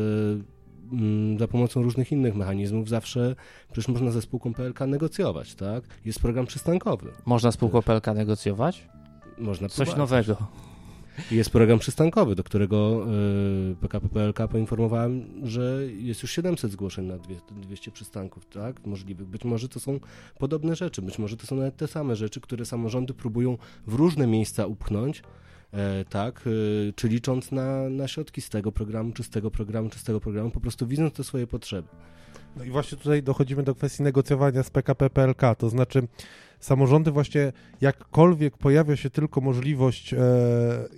[0.92, 3.36] mm, za pomocą różnych innych mechanizmów zawsze
[3.72, 5.84] przecież można ze spółką PLK negocjować, tak?
[6.06, 7.12] Jest program przystankowy.
[7.26, 8.88] Można spółką PLK negocjować?
[9.38, 10.38] Można Coś nowego.
[11.32, 13.06] Jest program przystankowy, do którego
[13.82, 17.18] PKP PLK poinformowałem, że jest już 700 zgłoszeń na
[17.52, 19.28] 200 przystanków, tak, możliwych.
[19.28, 20.00] Być może to są
[20.40, 24.28] podobne rzeczy, być może to są nawet te same rzeczy, które samorządy próbują w różne
[24.28, 25.45] miejsca upchnąć, E,
[26.10, 30.00] tak, e, czy licząc na, na środki z tego programu, czy z tego programu, czy
[30.00, 31.88] z tego programu, po prostu widząc te swoje potrzeby.
[32.56, 36.08] No i właśnie tutaj dochodzimy do kwestii negocjowania z PKP PLK, to znaczy
[36.60, 40.18] samorządy właśnie jakkolwiek pojawia się tylko możliwość e,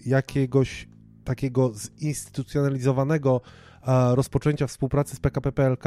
[0.06, 0.88] jakiegoś
[1.24, 3.42] takiego zinstytucjonalizowanego
[3.88, 5.84] e, rozpoczęcia współpracy z PKP PLK,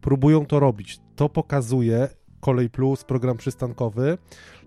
[0.00, 1.00] próbują to robić.
[1.16, 2.08] To pokazuje
[2.40, 4.18] Kolej Plus, program przystankowy,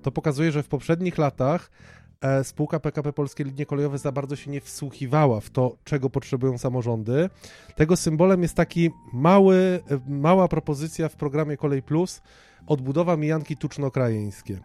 [0.01, 2.06] to pokazuje, że w poprzednich latach E,
[2.43, 7.29] spółka PKP Polskie Linie Kolejowe za bardzo się nie wsłuchiwała w to, czego potrzebują samorządy.
[7.75, 9.55] Tego symbolem jest taki mały,
[9.91, 12.21] e, mała propozycja w programie Kolej Plus,
[12.67, 14.59] odbudowa mijanki tuczno-krajeńskie.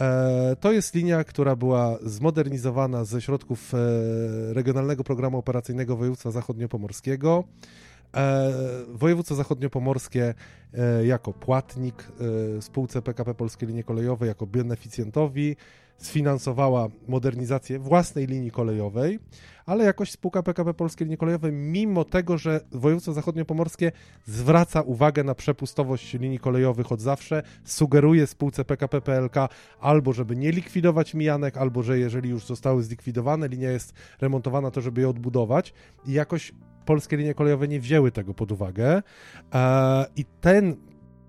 [0.00, 3.72] E, to jest linia, która była zmodernizowana ze środków
[4.48, 7.44] Regionalnego Programu Operacyjnego Województwa Zachodniopomorskiego.
[8.88, 10.34] Województwo Zachodniopomorskie
[11.04, 12.12] jako płatnik
[12.60, 15.56] spółce PKP Polskie Linie Kolejowe, jako beneficjentowi
[16.00, 19.18] sfinansowała modernizację własnej linii kolejowej,
[19.66, 23.92] ale jakoś spółka PKP Polskie Linie Kolejowe, mimo tego, że województwo zachodniopomorskie
[24.26, 29.34] zwraca uwagę na przepustowość linii kolejowych od zawsze, sugeruje spółce PKP PLK
[29.80, 34.80] albo, żeby nie likwidować mijanek, albo, że jeżeli już zostały zlikwidowane, linia jest remontowana, to
[34.80, 35.74] żeby je odbudować.
[36.06, 36.52] I jakoś
[36.84, 39.02] polskie linie kolejowe nie wzięły tego pod uwagę.
[39.54, 40.76] E, i ten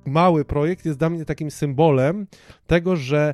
[0.06, 2.28] mały projekt jest dla mnie takim symbolem
[2.68, 3.34] tego, że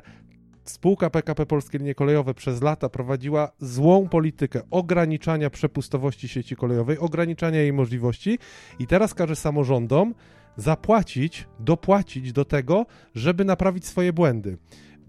[0.70, 7.60] spółka PKP Polskie Linie Kolejowe przez lata prowadziła złą politykę ograniczania przepustowości sieci kolejowej, ograniczania
[7.60, 8.38] jej możliwości
[8.78, 10.14] i teraz każe samorządom
[10.56, 14.58] zapłacić, dopłacić do tego, żeby naprawić swoje błędy.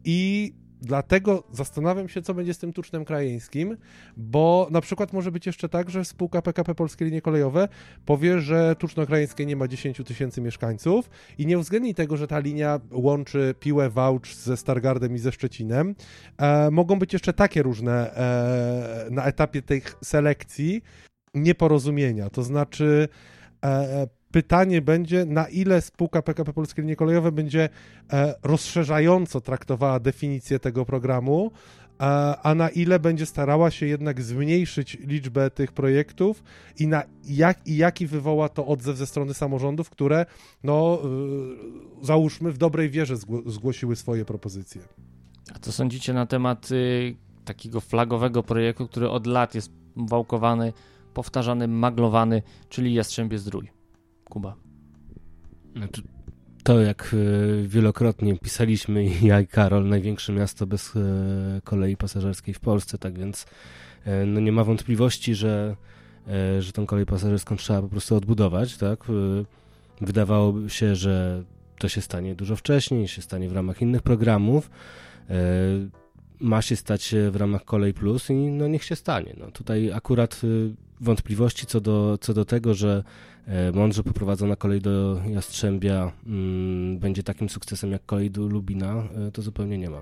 [0.05, 3.77] I Dlatego zastanawiam się, co będzie z tym tucznem krajeńskim,
[4.17, 7.67] bo na przykład może być jeszcze tak, że spółka PKP Polskie Linie Kolejowe
[8.05, 12.39] powie, że Tuczno Krajeńskie nie ma 10 tysięcy mieszkańców i nie uwzględni tego, że ta
[12.39, 15.95] linia łączy Piłę, Wałcz ze Stargardem i ze Szczecinem.
[16.37, 20.81] E, mogą być jeszcze takie różne e, na etapie tej selekcji
[21.33, 23.07] nieporozumienia, to znaczy
[23.65, 27.69] e, pytanie będzie, na ile spółka PKP Polskie Linie Kolejowe będzie
[28.13, 31.51] e, rozszerzająco traktowała definicję tego programu,
[31.99, 32.03] e,
[32.43, 36.43] a na ile będzie starała się jednak zmniejszyć liczbę tych projektów
[36.79, 40.25] i, na jak, i jaki wywoła to odzew ze strony samorządów, które,
[40.63, 44.81] no, e, załóżmy, w dobrej wierze zgłosiły swoje propozycje.
[45.55, 47.15] A co sądzicie na temat y,
[47.45, 50.73] takiego flagowego projektu, który od lat jest wałkowany,
[51.13, 53.78] powtarzany, maglowany, czyli Jastrzębie Zdrój?
[54.29, 54.55] Kuba?
[55.75, 56.01] Znaczy,
[56.63, 60.99] to jak e, wielokrotnie pisaliśmy, ja i Karol, największe miasto bez e,
[61.63, 63.45] kolei pasażerskiej w Polsce, tak więc
[64.05, 65.75] e, no nie ma wątpliwości, że,
[66.59, 68.99] że tą kolej pasażerską trzeba po prostu odbudować, tak?
[70.01, 71.43] Wydawało się, że
[71.79, 74.69] to się stanie dużo wcześniej, się stanie w ramach innych programów.
[76.39, 79.35] Ma się stać w ramach Kolej Plus i no niech się stanie.
[79.37, 80.41] No tutaj akurat
[81.01, 83.03] wątpliwości co do, co do tego, że
[83.45, 89.31] e, mądrze poprowadzona kolej do Jastrzębia mm, będzie takim sukcesem jak kolej do Lubina, e,
[89.31, 90.01] to zupełnie nie mam.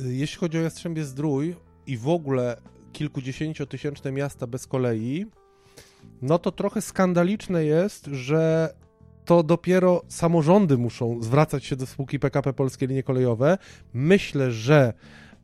[0.00, 2.56] Jeśli chodzi o Jastrzębie Zdrój i w ogóle
[2.92, 5.26] kilkudziesięciotysięczne miasta bez kolei,
[6.22, 8.74] no to trochę skandaliczne jest, że
[9.24, 13.58] to dopiero samorządy muszą zwracać się do spółki PKP Polskie Linie Kolejowe.
[13.94, 14.92] Myślę, że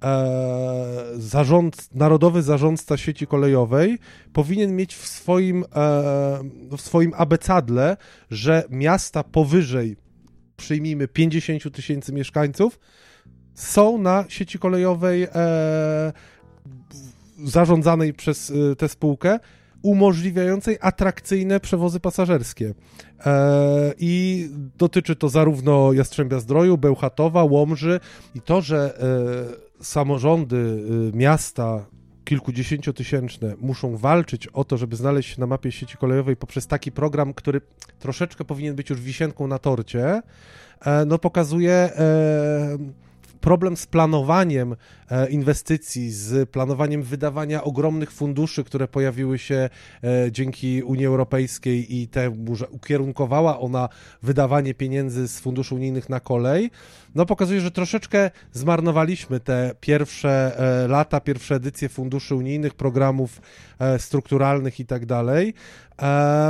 [0.02, 3.98] e, zarząd, narodowy zarządca sieci kolejowej
[4.32, 5.66] powinien mieć w swoim, e,
[6.76, 7.96] w swoim abecadle,
[8.30, 9.96] że miasta powyżej,
[10.56, 12.78] przyjmijmy 50 tysięcy mieszkańców,
[13.54, 16.12] są na sieci kolejowej e,
[17.44, 19.38] zarządzanej przez e, tę spółkę,
[19.82, 22.74] umożliwiającej atrakcyjne przewozy pasażerskie.
[23.26, 28.00] E, I dotyczy to zarówno Jastrzębia Zdroju, Bełchatowa, Łomży
[28.34, 28.98] i to, że
[29.56, 31.86] e, samorządy, y, miasta
[32.24, 37.34] kilkudziesięciotysięczne muszą walczyć o to, żeby znaleźć się na mapie sieci kolejowej poprzez taki program,
[37.34, 37.60] który
[37.98, 40.22] troszeczkę powinien być już wisienką na torcie,
[40.80, 42.78] e, no pokazuje e,
[43.40, 44.76] problem z planowaniem
[45.10, 49.70] e, inwestycji, z planowaniem wydawania ogromnych funduszy, które pojawiły się
[50.04, 53.88] e, dzięki Unii Europejskiej i temu, że ukierunkowała ona
[54.22, 56.70] wydawanie pieniędzy z funduszy unijnych na kolej,
[57.14, 63.40] no pokazuje, że troszeczkę zmarnowaliśmy te pierwsze e, lata, pierwsze edycje funduszy unijnych, programów
[63.98, 65.54] strukturalnych i tak dalej.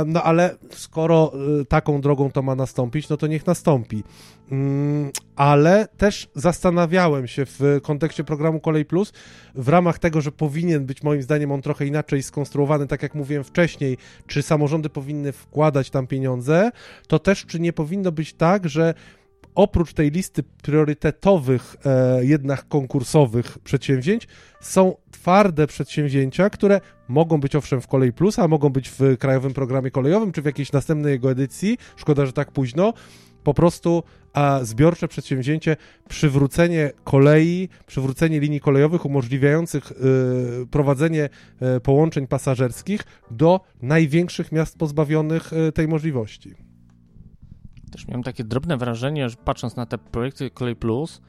[0.05, 4.03] No ale skoro e, taką drogą to ma nastąpić, no to niech nastąpi.
[4.51, 9.13] Mm, ale też zastanawiałem się w kontekście programu Kolej Plus,
[9.55, 13.43] w ramach tego, że powinien być moim zdaniem on trochę inaczej skonstruowany, tak jak mówiłem
[13.43, 16.71] wcześniej, czy samorządy powinny wkładać tam pieniądze,
[17.07, 18.93] to też czy nie powinno być tak, że
[19.55, 24.27] oprócz tej listy priorytetowych, e, jednak konkursowych przedsięwzięć,
[24.61, 29.53] są twarde przedsięwzięcia, które mogą być owszem w Kolej Plus, a mogą być w Krajowym
[29.53, 32.93] Programie Kolejowym, czy w jakiejś następnej jego edycji, szkoda, że tak późno,
[33.43, 35.77] po prostu a zbiorcze przedsięwzięcie,
[36.09, 39.95] przywrócenie kolei, przywrócenie linii kolejowych umożliwiających y,
[40.67, 41.29] prowadzenie
[41.77, 46.70] y, połączeń pasażerskich do największych miast pozbawionych y, tej możliwości.
[47.91, 51.21] Też miałem takie drobne wrażenie, że patrząc na te projekty Kolej Plus,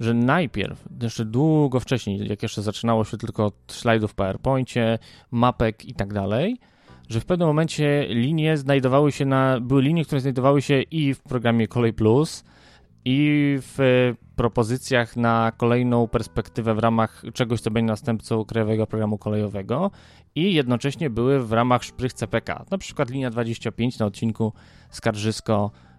[0.00, 4.98] że najpierw, jeszcze długo wcześniej, jak jeszcze zaczynało się tylko od slajdów w PowerPoincie,
[5.30, 6.58] mapek i tak dalej,
[7.08, 11.22] że w pewnym momencie linie znajdowały się na, były linie, które znajdowały się i w
[11.22, 12.44] programie Kolej Plus,
[13.04, 13.78] i w
[14.36, 19.90] propozycjach na kolejną perspektywę w ramach czegoś, co będzie następcą Krajowego Programu Kolejowego
[20.34, 22.64] i jednocześnie były w ramach szprych CPK.
[22.70, 24.52] Na przykład linia 25 na odcinku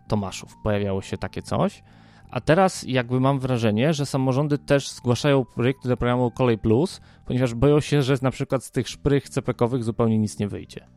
[0.06, 0.58] Skarżysko-Tomaszów.
[0.64, 1.84] Pojawiało się takie coś.
[2.30, 7.54] A teraz jakby mam wrażenie, że samorządy też zgłaszają projekty do programu Kolej Plus, ponieważ
[7.54, 10.88] boją się, że na przykład z tych szprych CPK-owych zupełnie nic nie wyjdzie.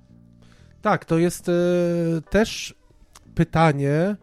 [0.82, 1.52] Tak, to jest y,
[2.30, 2.74] też
[3.34, 4.16] pytanie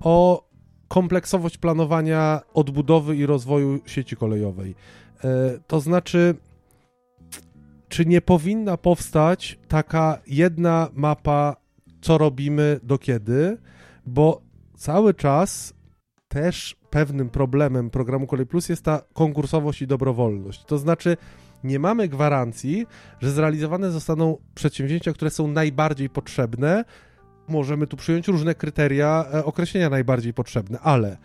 [0.00, 0.46] o
[0.88, 4.70] kompleksowość planowania odbudowy i rozwoju sieci kolejowej.
[4.70, 6.34] Y, to znaczy,
[7.88, 11.56] czy nie powinna powstać taka jedna mapa,
[12.00, 13.58] co robimy, do kiedy,
[14.06, 14.42] bo
[14.76, 15.74] cały czas
[16.28, 20.64] też pewnym problemem programu Kolej Plus jest ta konkursowość i dobrowolność.
[20.64, 21.16] To znaczy,
[21.64, 22.86] nie mamy gwarancji,
[23.20, 26.84] że zrealizowane zostaną przedsięwzięcia, które są najbardziej potrzebne.
[27.48, 31.16] Możemy tu przyjąć różne kryteria e, określenia najbardziej potrzebne, ale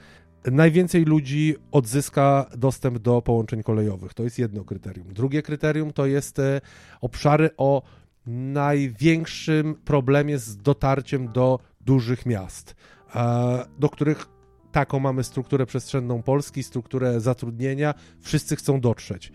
[0.51, 4.13] najwięcej ludzi odzyska dostęp do połączeń kolejowych.
[4.13, 5.13] To jest jedno kryterium.
[5.13, 6.61] Drugie kryterium to jest e,
[7.01, 7.81] obszary o
[8.25, 12.75] największym problemie z dotarciem do dużych miast,
[13.15, 14.25] e, do których
[14.71, 19.31] taką mamy strukturę przestrzenną Polski, strukturę zatrudnienia, wszyscy chcą dotrzeć.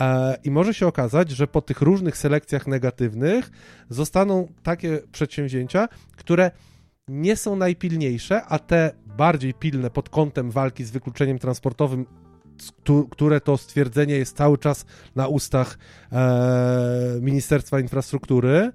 [0.00, 3.50] E, I może się okazać, że po tych różnych selekcjach negatywnych
[3.88, 6.50] zostaną takie przedsięwzięcia, które
[7.08, 12.06] nie są najpilniejsze, a te bardziej pilne pod kątem walki z wykluczeniem transportowym,
[13.10, 15.78] które to stwierdzenie jest cały czas na ustach
[16.12, 18.72] e, Ministerstwa Infrastruktury,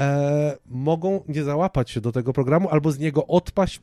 [0.00, 3.80] e, mogą nie załapać się do tego programu albo z niego odpaść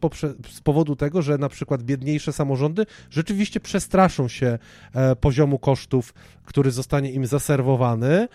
[0.50, 4.60] z powodu tego, że na przykład biedniejsze samorządy rzeczywiście przestraszą się
[4.94, 6.14] e, poziomu kosztów,
[6.46, 8.28] który zostanie im zaserwowany.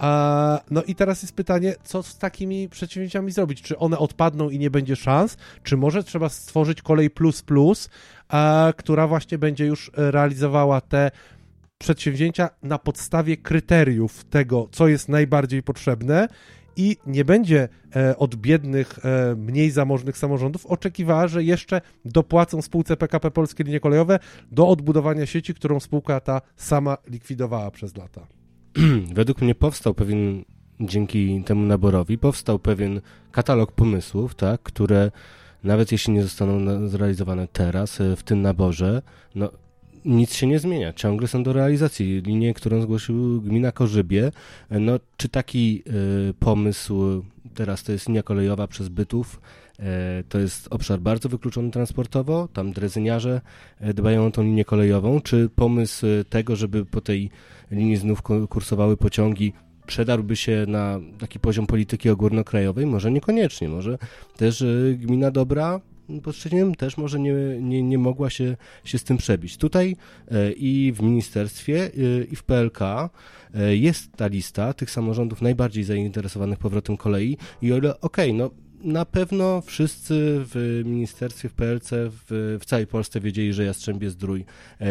[0.00, 3.62] E, no i teraz jest pytanie, co z takimi przedsięwzięciami zrobić?
[3.62, 5.36] Czy one odpadną i nie będzie szans?
[5.62, 7.88] Czy może trzeba stworzyć kolej plus plus,
[8.32, 11.10] e, która właśnie będzie już realizowała te
[11.78, 16.28] przedsięwzięcia na podstawie kryteriów tego, co jest najbardziej potrzebne
[16.76, 22.96] i nie będzie e, od biednych, e, mniej zamożnych samorządów oczekiwała, że jeszcze dopłacą spółce
[22.96, 24.18] PKP Polskie Linie Kolejowe
[24.52, 28.26] do odbudowania sieci, którą spółka ta sama likwidowała przez lata.
[29.14, 30.44] Według mnie powstał pewien,
[30.80, 33.00] dzięki temu naborowi, powstał pewien
[33.32, 35.10] katalog pomysłów, tak, które
[35.64, 39.02] nawet jeśli nie zostaną zrealizowane teraz e, w tym naborze,
[39.34, 39.50] no
[40.04, 40.92] nic się nie zmienia.
[40.92, 42.22] Ciągle są do realizacji.
[42.26, 44.32] Linie, którą zgłosił gmina Korzybie,
[44.70, 45.82] no czy taki
[46.30, 47.22] y, pomysł,
[47.54, 49.40] teraz to jest linia kolejowa przez Bytów,
[49.78, 49.82] y,
[50.28, 53.40] to jest obszar bardzo wykluczony transportowo, tam drezyniarze
[53.80, 57.30] e, dbają o tą linię kolejową, czy pomysł tego, żeby po tej
[57.70, 59.52] linii znów kursowały pociągi,
[59.86, 62.86] przedarłby się na taki poziom polityki ogólnokrajowej?
[62.86, 63.98] Może niekoniecznie, może
[64.36, 64.64] też
[64.96, 65.80] gmina dobra
[66.22, 69.56] Podszczytiem też może nie, nie, nie mogła się, się z tym przebić.
[69.56, 69.96] Tutaj
[70.30, 75.84] e, i w ministerstwie, e, i w PLK e, jest ta lista tych samorządów najbardziej
[75.84, 78.50] zainteresowanych powrotem kolei i o ile, okej, okay, no
[78.92, 84.44] na pewno wszyscy w ministerstwie, w PLC, w, w, całej Polsce wiedzieli, że Jastrzębie Zdrój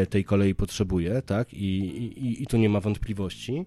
[0.09, 1.53] tej kolei potrzebuje, tak?
[1.53, 3.65] I, i, i tu nie ma wątpliwości.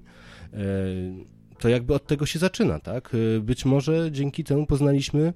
[1.58, 3.16] To jakby od tego się zaczyna, tak?
[3.40, 5.32] Być może dzięki temu poznaliśmy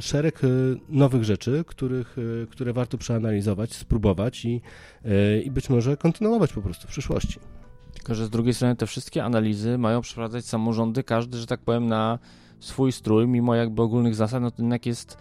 [0.00, 0.48] szereg e,
[0.88, 4.60] nowych rzeczy, których, e, które warto przeanalizować, spróbować i,
[5.04, 7.38] e, i być może kontynuować po prostu w przyszłości.
[7.94, 11.86] Tylko, że z drugiej strony te wszystkie analizy mają przeprowadzać samorządy, każdy, że tak powiem,
[11.86, 12.18] na
[12.60, 15.18] swój strój, mimo jakby ogólnych zasad, no to jednak jest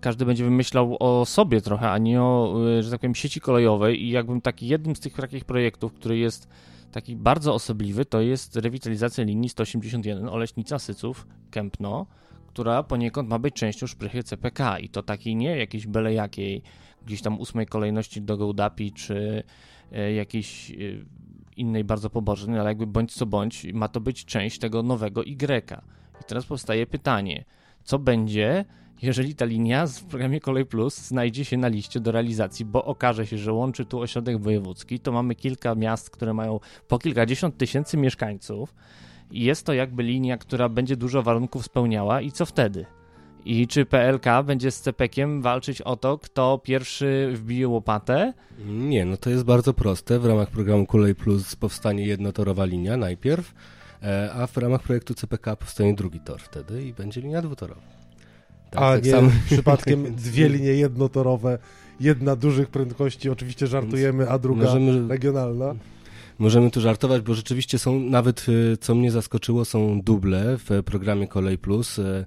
[0.00, 4.10] każdy będzie wymyślał o sobie trochę, a nie o, że tak powiem, sieci kolejowej i
[4.10, 6.48] jakbym taki jednym z tych takich projektów, który jest
[6.92, 12.06] taki bardzo osobliwy to jest rewitalizacja linii 181 Oleśnica Syców Kępno,
[12.52, 16.62] która poniekąd ma być częścią szprychy CPK i to takiej nie jakiejś byle jakiej,
[17.06, 19.42] gdzieś tam ósmej kolejności do Gołdapi, czy
[19.92, 20.74] e, jakiejś e,
[21.56, 25.82] innej bardzo pobożnej, ale jakby bądź co bądź ma to być część tego nowego Y.
[26.20, 27.44] I teraz powstaje pytanie,
[27.84, 28.64] co będzie,
[29.02, 33.26] jeżeli ta linia w programie Kolej Plus znajdzie się na liście do realizacji, bo okaże
[33.26, 37.96] się, że łączy tu ośrodek wojewódzki, to mamy kilka miast, które mają po kilkadziesiąt tysięcy
[37.96, 38.74] mieszkańców
[39.32, 42.86] jest to jakby linia, która będzie dużo warunków spełniała i co wtedy?
[43.44, 48.32] I czy PLK będzie z CPK-iem walczyć o to, kto pierwszy wbije łopatę?
[48.66, 50.18] Nie, no to jest bardzo proste.
[50.18, 53.54] W ramach programu Kolej Plus powstanie jednotorowa linia najpierw,
[54.02, 57.82] e, a w ramach projektu CPK powstanie drugi tor wtedy i będzie linia dwutorowa.
[58.70, 59.30] Tak, a tak nie sam...
[59.46, 61.58] przypadkiem dwie linie jednotorowe,
[62.00, 65.08] jedna dużych prędkości, oczywiście żartujemy, a druga Możemy...
[65.08, 65.74] regionalna.
[66.38, 71.28] Możemy tu żartować, bo rzeczywiście są, nawet y, co mnie zaskoczyło, są duble w programie
[71.28, 71.98] Kolej Plus.
[71.98, 72.24] Y,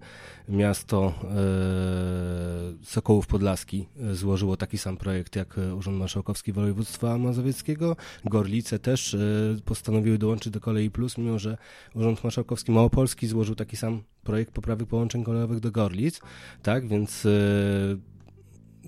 [0.49, 7.95] miasto e, Sokołów Podlaski e, złożyło taki sam projekt jak Urząd Marszałkowski Województwa Mazowieckiego.
[8.25, 9.17] Gorlice też e,
[9.65, 11.57] postanowiły dołączyć do Kolei Plus, mimo że
[11.95, 16.21] Urząd Marszałkowski Małopolski złożył taki sam projekt poprawy połączeń kolejowych do Gorlic.
[16.63, 17.27] Tak, więc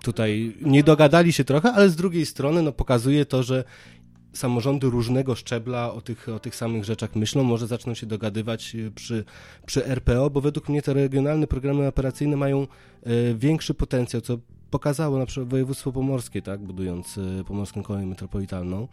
[0.03, 3.63] tutaj nie dogadali się trochę, ale z drugiej strony no, pokazuje to, że
[4.37, 8.91] samorządy różnego szczebla o tych, o tych samych rzeczach myślą, może zaczną się dogadywać e,
[8.91, 9.23] przy,
[9.65, 12.67] przy RPO, bo według mnie te regionalne programy operacyjne mają e,
[13.33, 14.37] większy potencjał, co
[14.69, 18.87] pokazało na przykład województwo pomorskie, tak, budując e, pomorską kolej metropolitalną,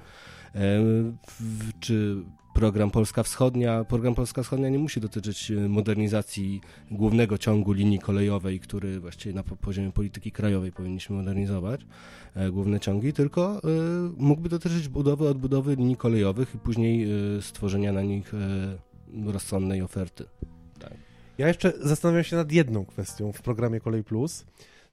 [1.81, 2.17] czy
[2.55, 3.85] program Polska Wschodnia.
[3.85, 9.43] Program Polska Wschodnia nie musi dotyczyć e, modernizacji głównego ciągu linii kolejowej, który właściwie na
[9.43, 11.81] poziomie polityki krajowej powinniśmy modernizować,
[12.35, 13.61] e, główne ciągi, tylko e,
[14.17, 17.09] mógłby dotyczyć budowy, odbudowy linii kolejowych i później
[17.41, 18.33] stworzenia na nich
[19.27, 20.25] rozsądnej oferty.
[20.79, 20.93] Tak.
[21.39, 24.45] Ja jeszcze zastanawiam się nad jedną kwestią w programie Kolej Plus,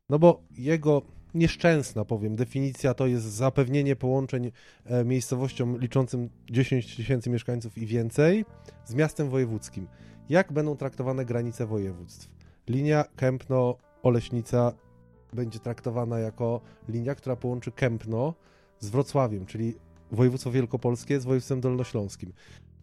[0.09, 1.01] no bo jego
[1.34, 2.36] nieszczęsna, powiem.
[2.36, 4.52] Definicja to jest zapewnienie połączeń
[4.86, 8.46] e, miejscowościom liczącym 10 tysięcy mieszkańców i więcej
[8.86, 9.88] z miastem wojewódzkim.
[10.30, 12.30] Jak będą traktowane granice województw?
[12.68, 14.72] Linia Kępno-Oleśnica
[15.34, 18.34] będzie traktowana jako linia, która połączy Kępno
[18.80, 19.76] z Wrocławiem, czyli
[20.12, 22.34] województwo wielkopolskie z województwem dolnośląskim.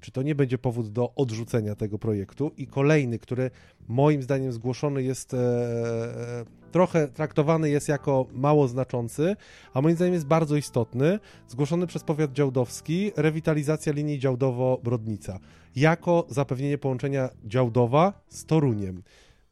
[0.00, 2.52] Czy to nie będzie powód do odrzucenia tego projektu?
[2.56, 3.50] I kolejny, który
[3.88, 9.36] moim zdaniem zgłoszony jest e, e, trochę traktowany jest jako mało znaczący,
[9.74, 11.18] a moim zdaniem jest bardzo istotny,
[11.48, 15.38] zgłoszony przez powiat działdowski, rewitalizacja linii Działdowo-Brodnica,
[15.76, 19.02] jako zapewnienie połączenia Działdowa z Toruniem.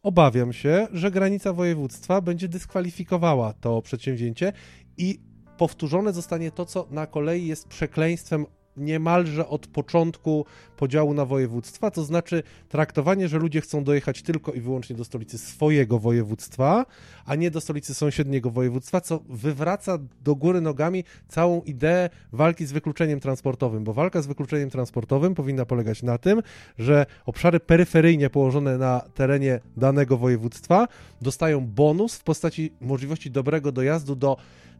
[0.02, 4.52] Obawiam się, że granica województwa będzie dyskwalifikowała to przedsięwzięcie
[4.96, 5.18] i
[5.58, 10.44] powtórzone zostanie to, co na kolei jest przekleństwem niemalże od początku
[10.76, 15.38] podziału na województwa, to znaczy traktowanie, że ludzie chcą dojechać tylko i wyłącznie do stolicy
[15.38, 16.86] swojego województwa,
[17.24, 22.72] a nie do stolicy sąsiedniego województwa, co wywraca do góry nogami całą ideę walki z
[22.72, 26.42] wykluczeniem transportowym, bo walka z wykluczeniem transportowym powinna polegać na tym,
[26.78, 30.88] że obszary peryferyjnie położone na terenie danego województwa
[31.20, 34.36] dostają bonus w postaci możliwości dobrego dojazdu do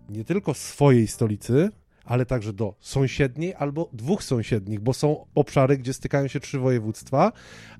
[0.08, 1.70] nie tylko swojej stolicy,
[2.06, 7.32] ale także do sąsiedniej albo dwóch sąsiednich, bo są obszary, gdzie stykają się trzy województwa.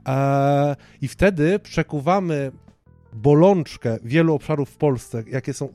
[0.09, 2.53] E, i wtedy przekuwamy
[3.13, 5.69] bolączkę wielu obszarów w Polsce, jakie są,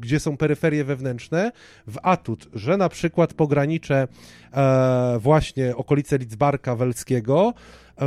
[0.00, 1.52] gdzie są peryferie wewnętrzne,
[1.86, 4.08] w atut, że na przykład pogranicze
[4.52, 7.54] e, właśnie okolice Lidzbarka Welskiego
[7.98, 8.04] e,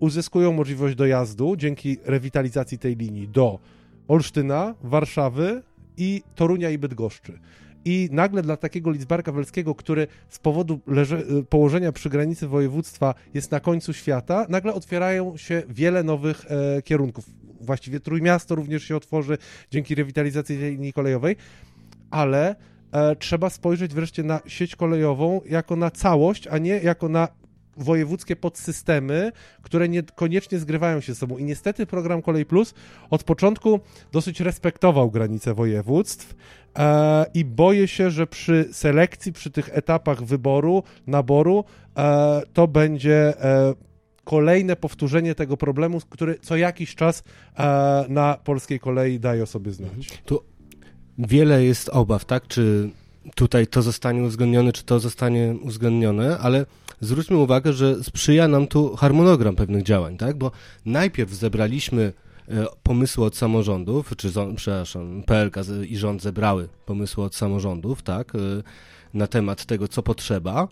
[0.00, 3.58] uzyskują możliwość dojazdu dzięki rewitalizacji tej linii do
[4.08, 5.62] Olsztyna, Warszawy
[5.96, 7.38] i Torunia i Bydgoszczy
[7.84, 13.50] i nagle dla takiego Lidzbarka Welskiego, który z powodu leże, położenia przy granicy województwa jest
[13.50, 17.24] na końcu świata, nagle otwierają się wiele nowych e, kierunków.
[17.60, 19.38] Właściwie Trójmiasto również się otworzy
[19.70, 21.36] dzięki rewitalizacji linii kolejowej,
[22.10, 22.56] ale
[22.92, 27.28] e, trzeba spojrzeć wreszcie na sieć kolejową jako na całość, a nie jako na
[27.78, 31.38] wojewódzkie podsystemy, które niekoniecznie zgrywają się ze sobą.
[31.38, 32.74] I niestety program Kolej Plus
[33.10, 33.80] od początku
[34.12, 36.34] dosyć respektował granice województw
[36.78, 41.64] e, i boję się, że przy selekcji, przy tych etapach wyboru, naboru,
[41.96, 43.74] e, to będzie e,
[44.24, 47.22] kolejne powtórzenie tego problemu, który co jakiś czas
[47.58, 49.90] e, na polskiej kolei daje o sobie znać.
[49.90, 50.18] Mhm.
[50.24, 50.40] Tu
[51.18, 52.46] wiele jest obaw, tak?
[52.46, 52.90] Czy
[53.34, 56.66] tutaj to zostanie uwzględnione, czy to zostanie uwzględnione, ale
[57.00, 60.38] zwróćmy uwagę, że sprzyja nam tu harmonogram pewnych działań, tak?
[60.38, 60.50] Bo
[60.86, 62.12] najpierw zebraliśmy
[62.48, 65.56] e, pomysły od samorządów, czy przepraszam, PLK
[65.88, 68.38] i rząd zebrały pomysły od samorządów, tak, e,
[69.14, 70.68] na temat tego, co potrzeba.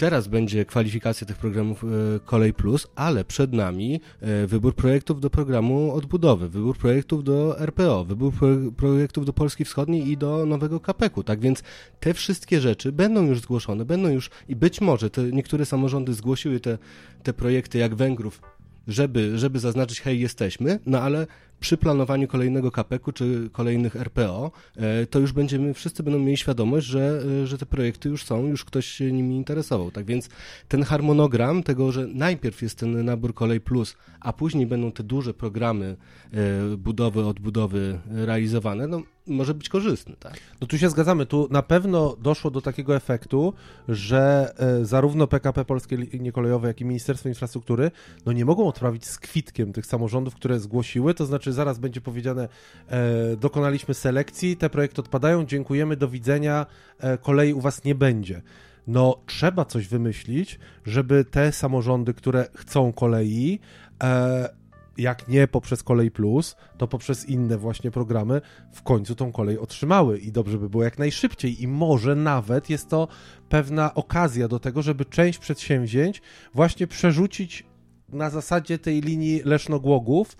[0.00, 1.86] Teraz będzie kwalifikacja tych programów e,
[2.24, 8.04] Kolej Plus, ale przed nami e, wybór projektów do programu odbudowy, wybór projektów do RPO,
[8.04, 8.32] wybór
[8.76, 11.22] projektów do Polski Wschodniej i do nowego KPK-u.
[11.22, 11.62] Tak więc
[12.00, 16.60] te wszystkie rzeczy będą już zgłoszone, będą już i być może te niektóre samorządy zgłosiły
[16.60, 16.78] te,
[17.22, 18.40] te projekty jak Węgrów
[18.88, 21.26] żeby, żeby zaznaczyć, hej, jesteśmy, no ale
[21.60, 26.86] przy planowaniu kolejnego kapeku czy kolejnych RPO, e, to już będziemy, wszyscy będą mieli świadomość,
[26.86, 29.90] że, e, że te projekty już są, już ktoś się nimi interesował.
[29.90, 30.28] Tak więc
[30.68, 35.34] ten harmonogram tego, że najpierw jest ten nabór Kolej Plus, a później będą te duże
[35.34, 35.96] programy
[36.32, 40.40] e, budowy, odbudowy realizowane, no może być korzystny, tak?
[40.60, 41.26] No tu się zgadzamy.
[41.26, 43.52] Tu na pewno doszło do takiego efektu,
[43.88, 47.90] że zarówno PKP Polskie Linie Kolejowe, jak i Ministerstwo Infrastruktury
[48.26, 52.48] no nie mogą odprawić z kwitkiem tych samorządów, które zgłosiły, to znaczy zaraz będzie powiedziane,
[52.88, 56.66] e, dokonaliśmy selekcji, te projekty odpadają, dziękujemy, do widzenia,
[56.98, 58.42] e, kolei u was nie będzie.
[58.86, 63.60] No, trzeba coś wymyślić, żeby te samorządy, które chcą kolei,
[64.02, 64.60] e,
[65.00, 68.40] jak nie poprzez Kolej Plus, to poprzez inne właśnie programy
[68.72, 72.88] w końcu tą kolej otrzymały i dobrze by było jak najszybciej i może nawet jest
[72.88, 73.08] to
[73.48, 76.22] pewna okazja do tego, żeby część przedsięwzięć
[76.54, 77.66] właśnie przerzucić
[78.08, 80.36] na zasadzie tej linii Leszno-Głogów,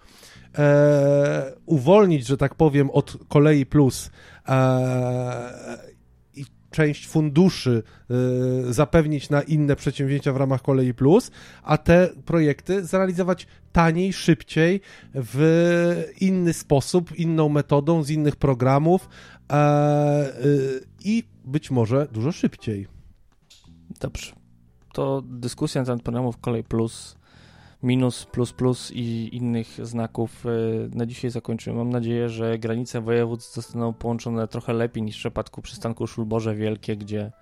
[0.59, 4.11] e, uwolnić, że tak powiem, od kolei plus
[4.49, 5.79] e,
[6.35, 11.31] i część funduszy e, zapewnić na inne przedsięwzięcia w ramach kolei plus,
[11.63, 14.81] a te projekty zrealizować taniej, szybciej,
[15.15, 19.09] w inny sposób, inną metodą, z innych programów
[19.51, 20.33] e, e,
[21.05, 22.87] i być może dużo szybciej.
[24.01, 24.33] Dobrze.
[24.93, 27.20] To dyskusja na temat programów Kolej Plus
[27.83, 30.51] minus, plus, plus i innych znaków e,
[30.97, 31.76] na dzisiaj zakończymy.
[31.76, 36.97] Mam nadzieję, że granice województw zostaną połączone trochę lepiej niż w przypadku przystanku Szulborze Wielkie,
[36.97, 37.33] gdzie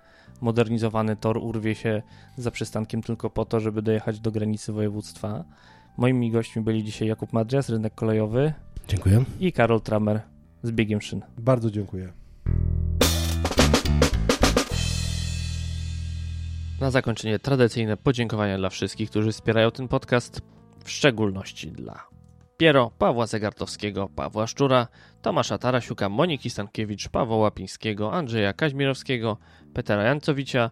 [0.41, 2.01] modernizowany tor urwie się
[2.37, 5.43] za przystankiem tylko po to, żeby dojechać do granicy województwa.
[5.97, 8.53] Moimi gośćmi byli dzisiaj Jakub Madrias, rynek kolejowy.
[8.87, 9.23] Dziękuję.
[9.39, 10.21] I Karol Tramer
[10.63, 11.21] z biegiem szyn.
[11.37, 12.18] Bardzo dziękuję.
[16.79, 20.41] Na zakończenie tradycyjne podziękowania dla wszystkich, którzy wspierają ten podcast,
[20.83, 22.07] w szczególności dla
[22.57, 24.87] Piero, Pawła Zegartowskiego, Pawła Szczura,
[25.21, 29.37] Tomasza Tarasiuka, Moniki Stankiewicz, Pawła Łapińskiego, Andrzeja Kaźmirowskiego,
[29.73, 30.69] Petera Jancowicia,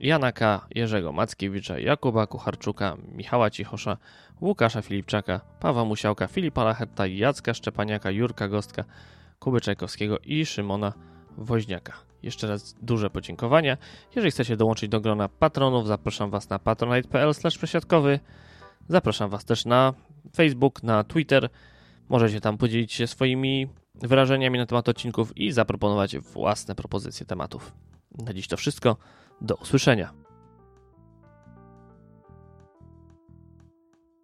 [0.00, 3.96] Janaka, Jerzego Mackiewicza, Jakuba Kucharczuka, Michała Cichosza,
[4.40, 8.84] Łukasza Filipczaka, Pawła Musiałka, Filipa Lachetta, Jacka Szczepaniaka, Jurka Gostka,
[9.38, 10.92] Kuby Czajkowskiego i Szymona
[11.36, 12.07] Woźniaka.
[12.22, 13.76] Jeszcze raz duże podziękowania.
[14.16, 18.20] Jeżeli chcecie dołączyć do grona patronów, zapraszam Was na patronite.pl przesiadkowy.
[18.88, 19.94] Zapraszam Was też na
[20.36, 21.48] Facebook, na Twitter.
[22.08, 27.72] Możecie tam podzielić się swoimi wyrażeniami na temat odcinków i zaproponować własne propozycje tematów.
[28.18, 28.96] Na dziś to wszystko.
[29.40, 30.27] Do usłyszenia.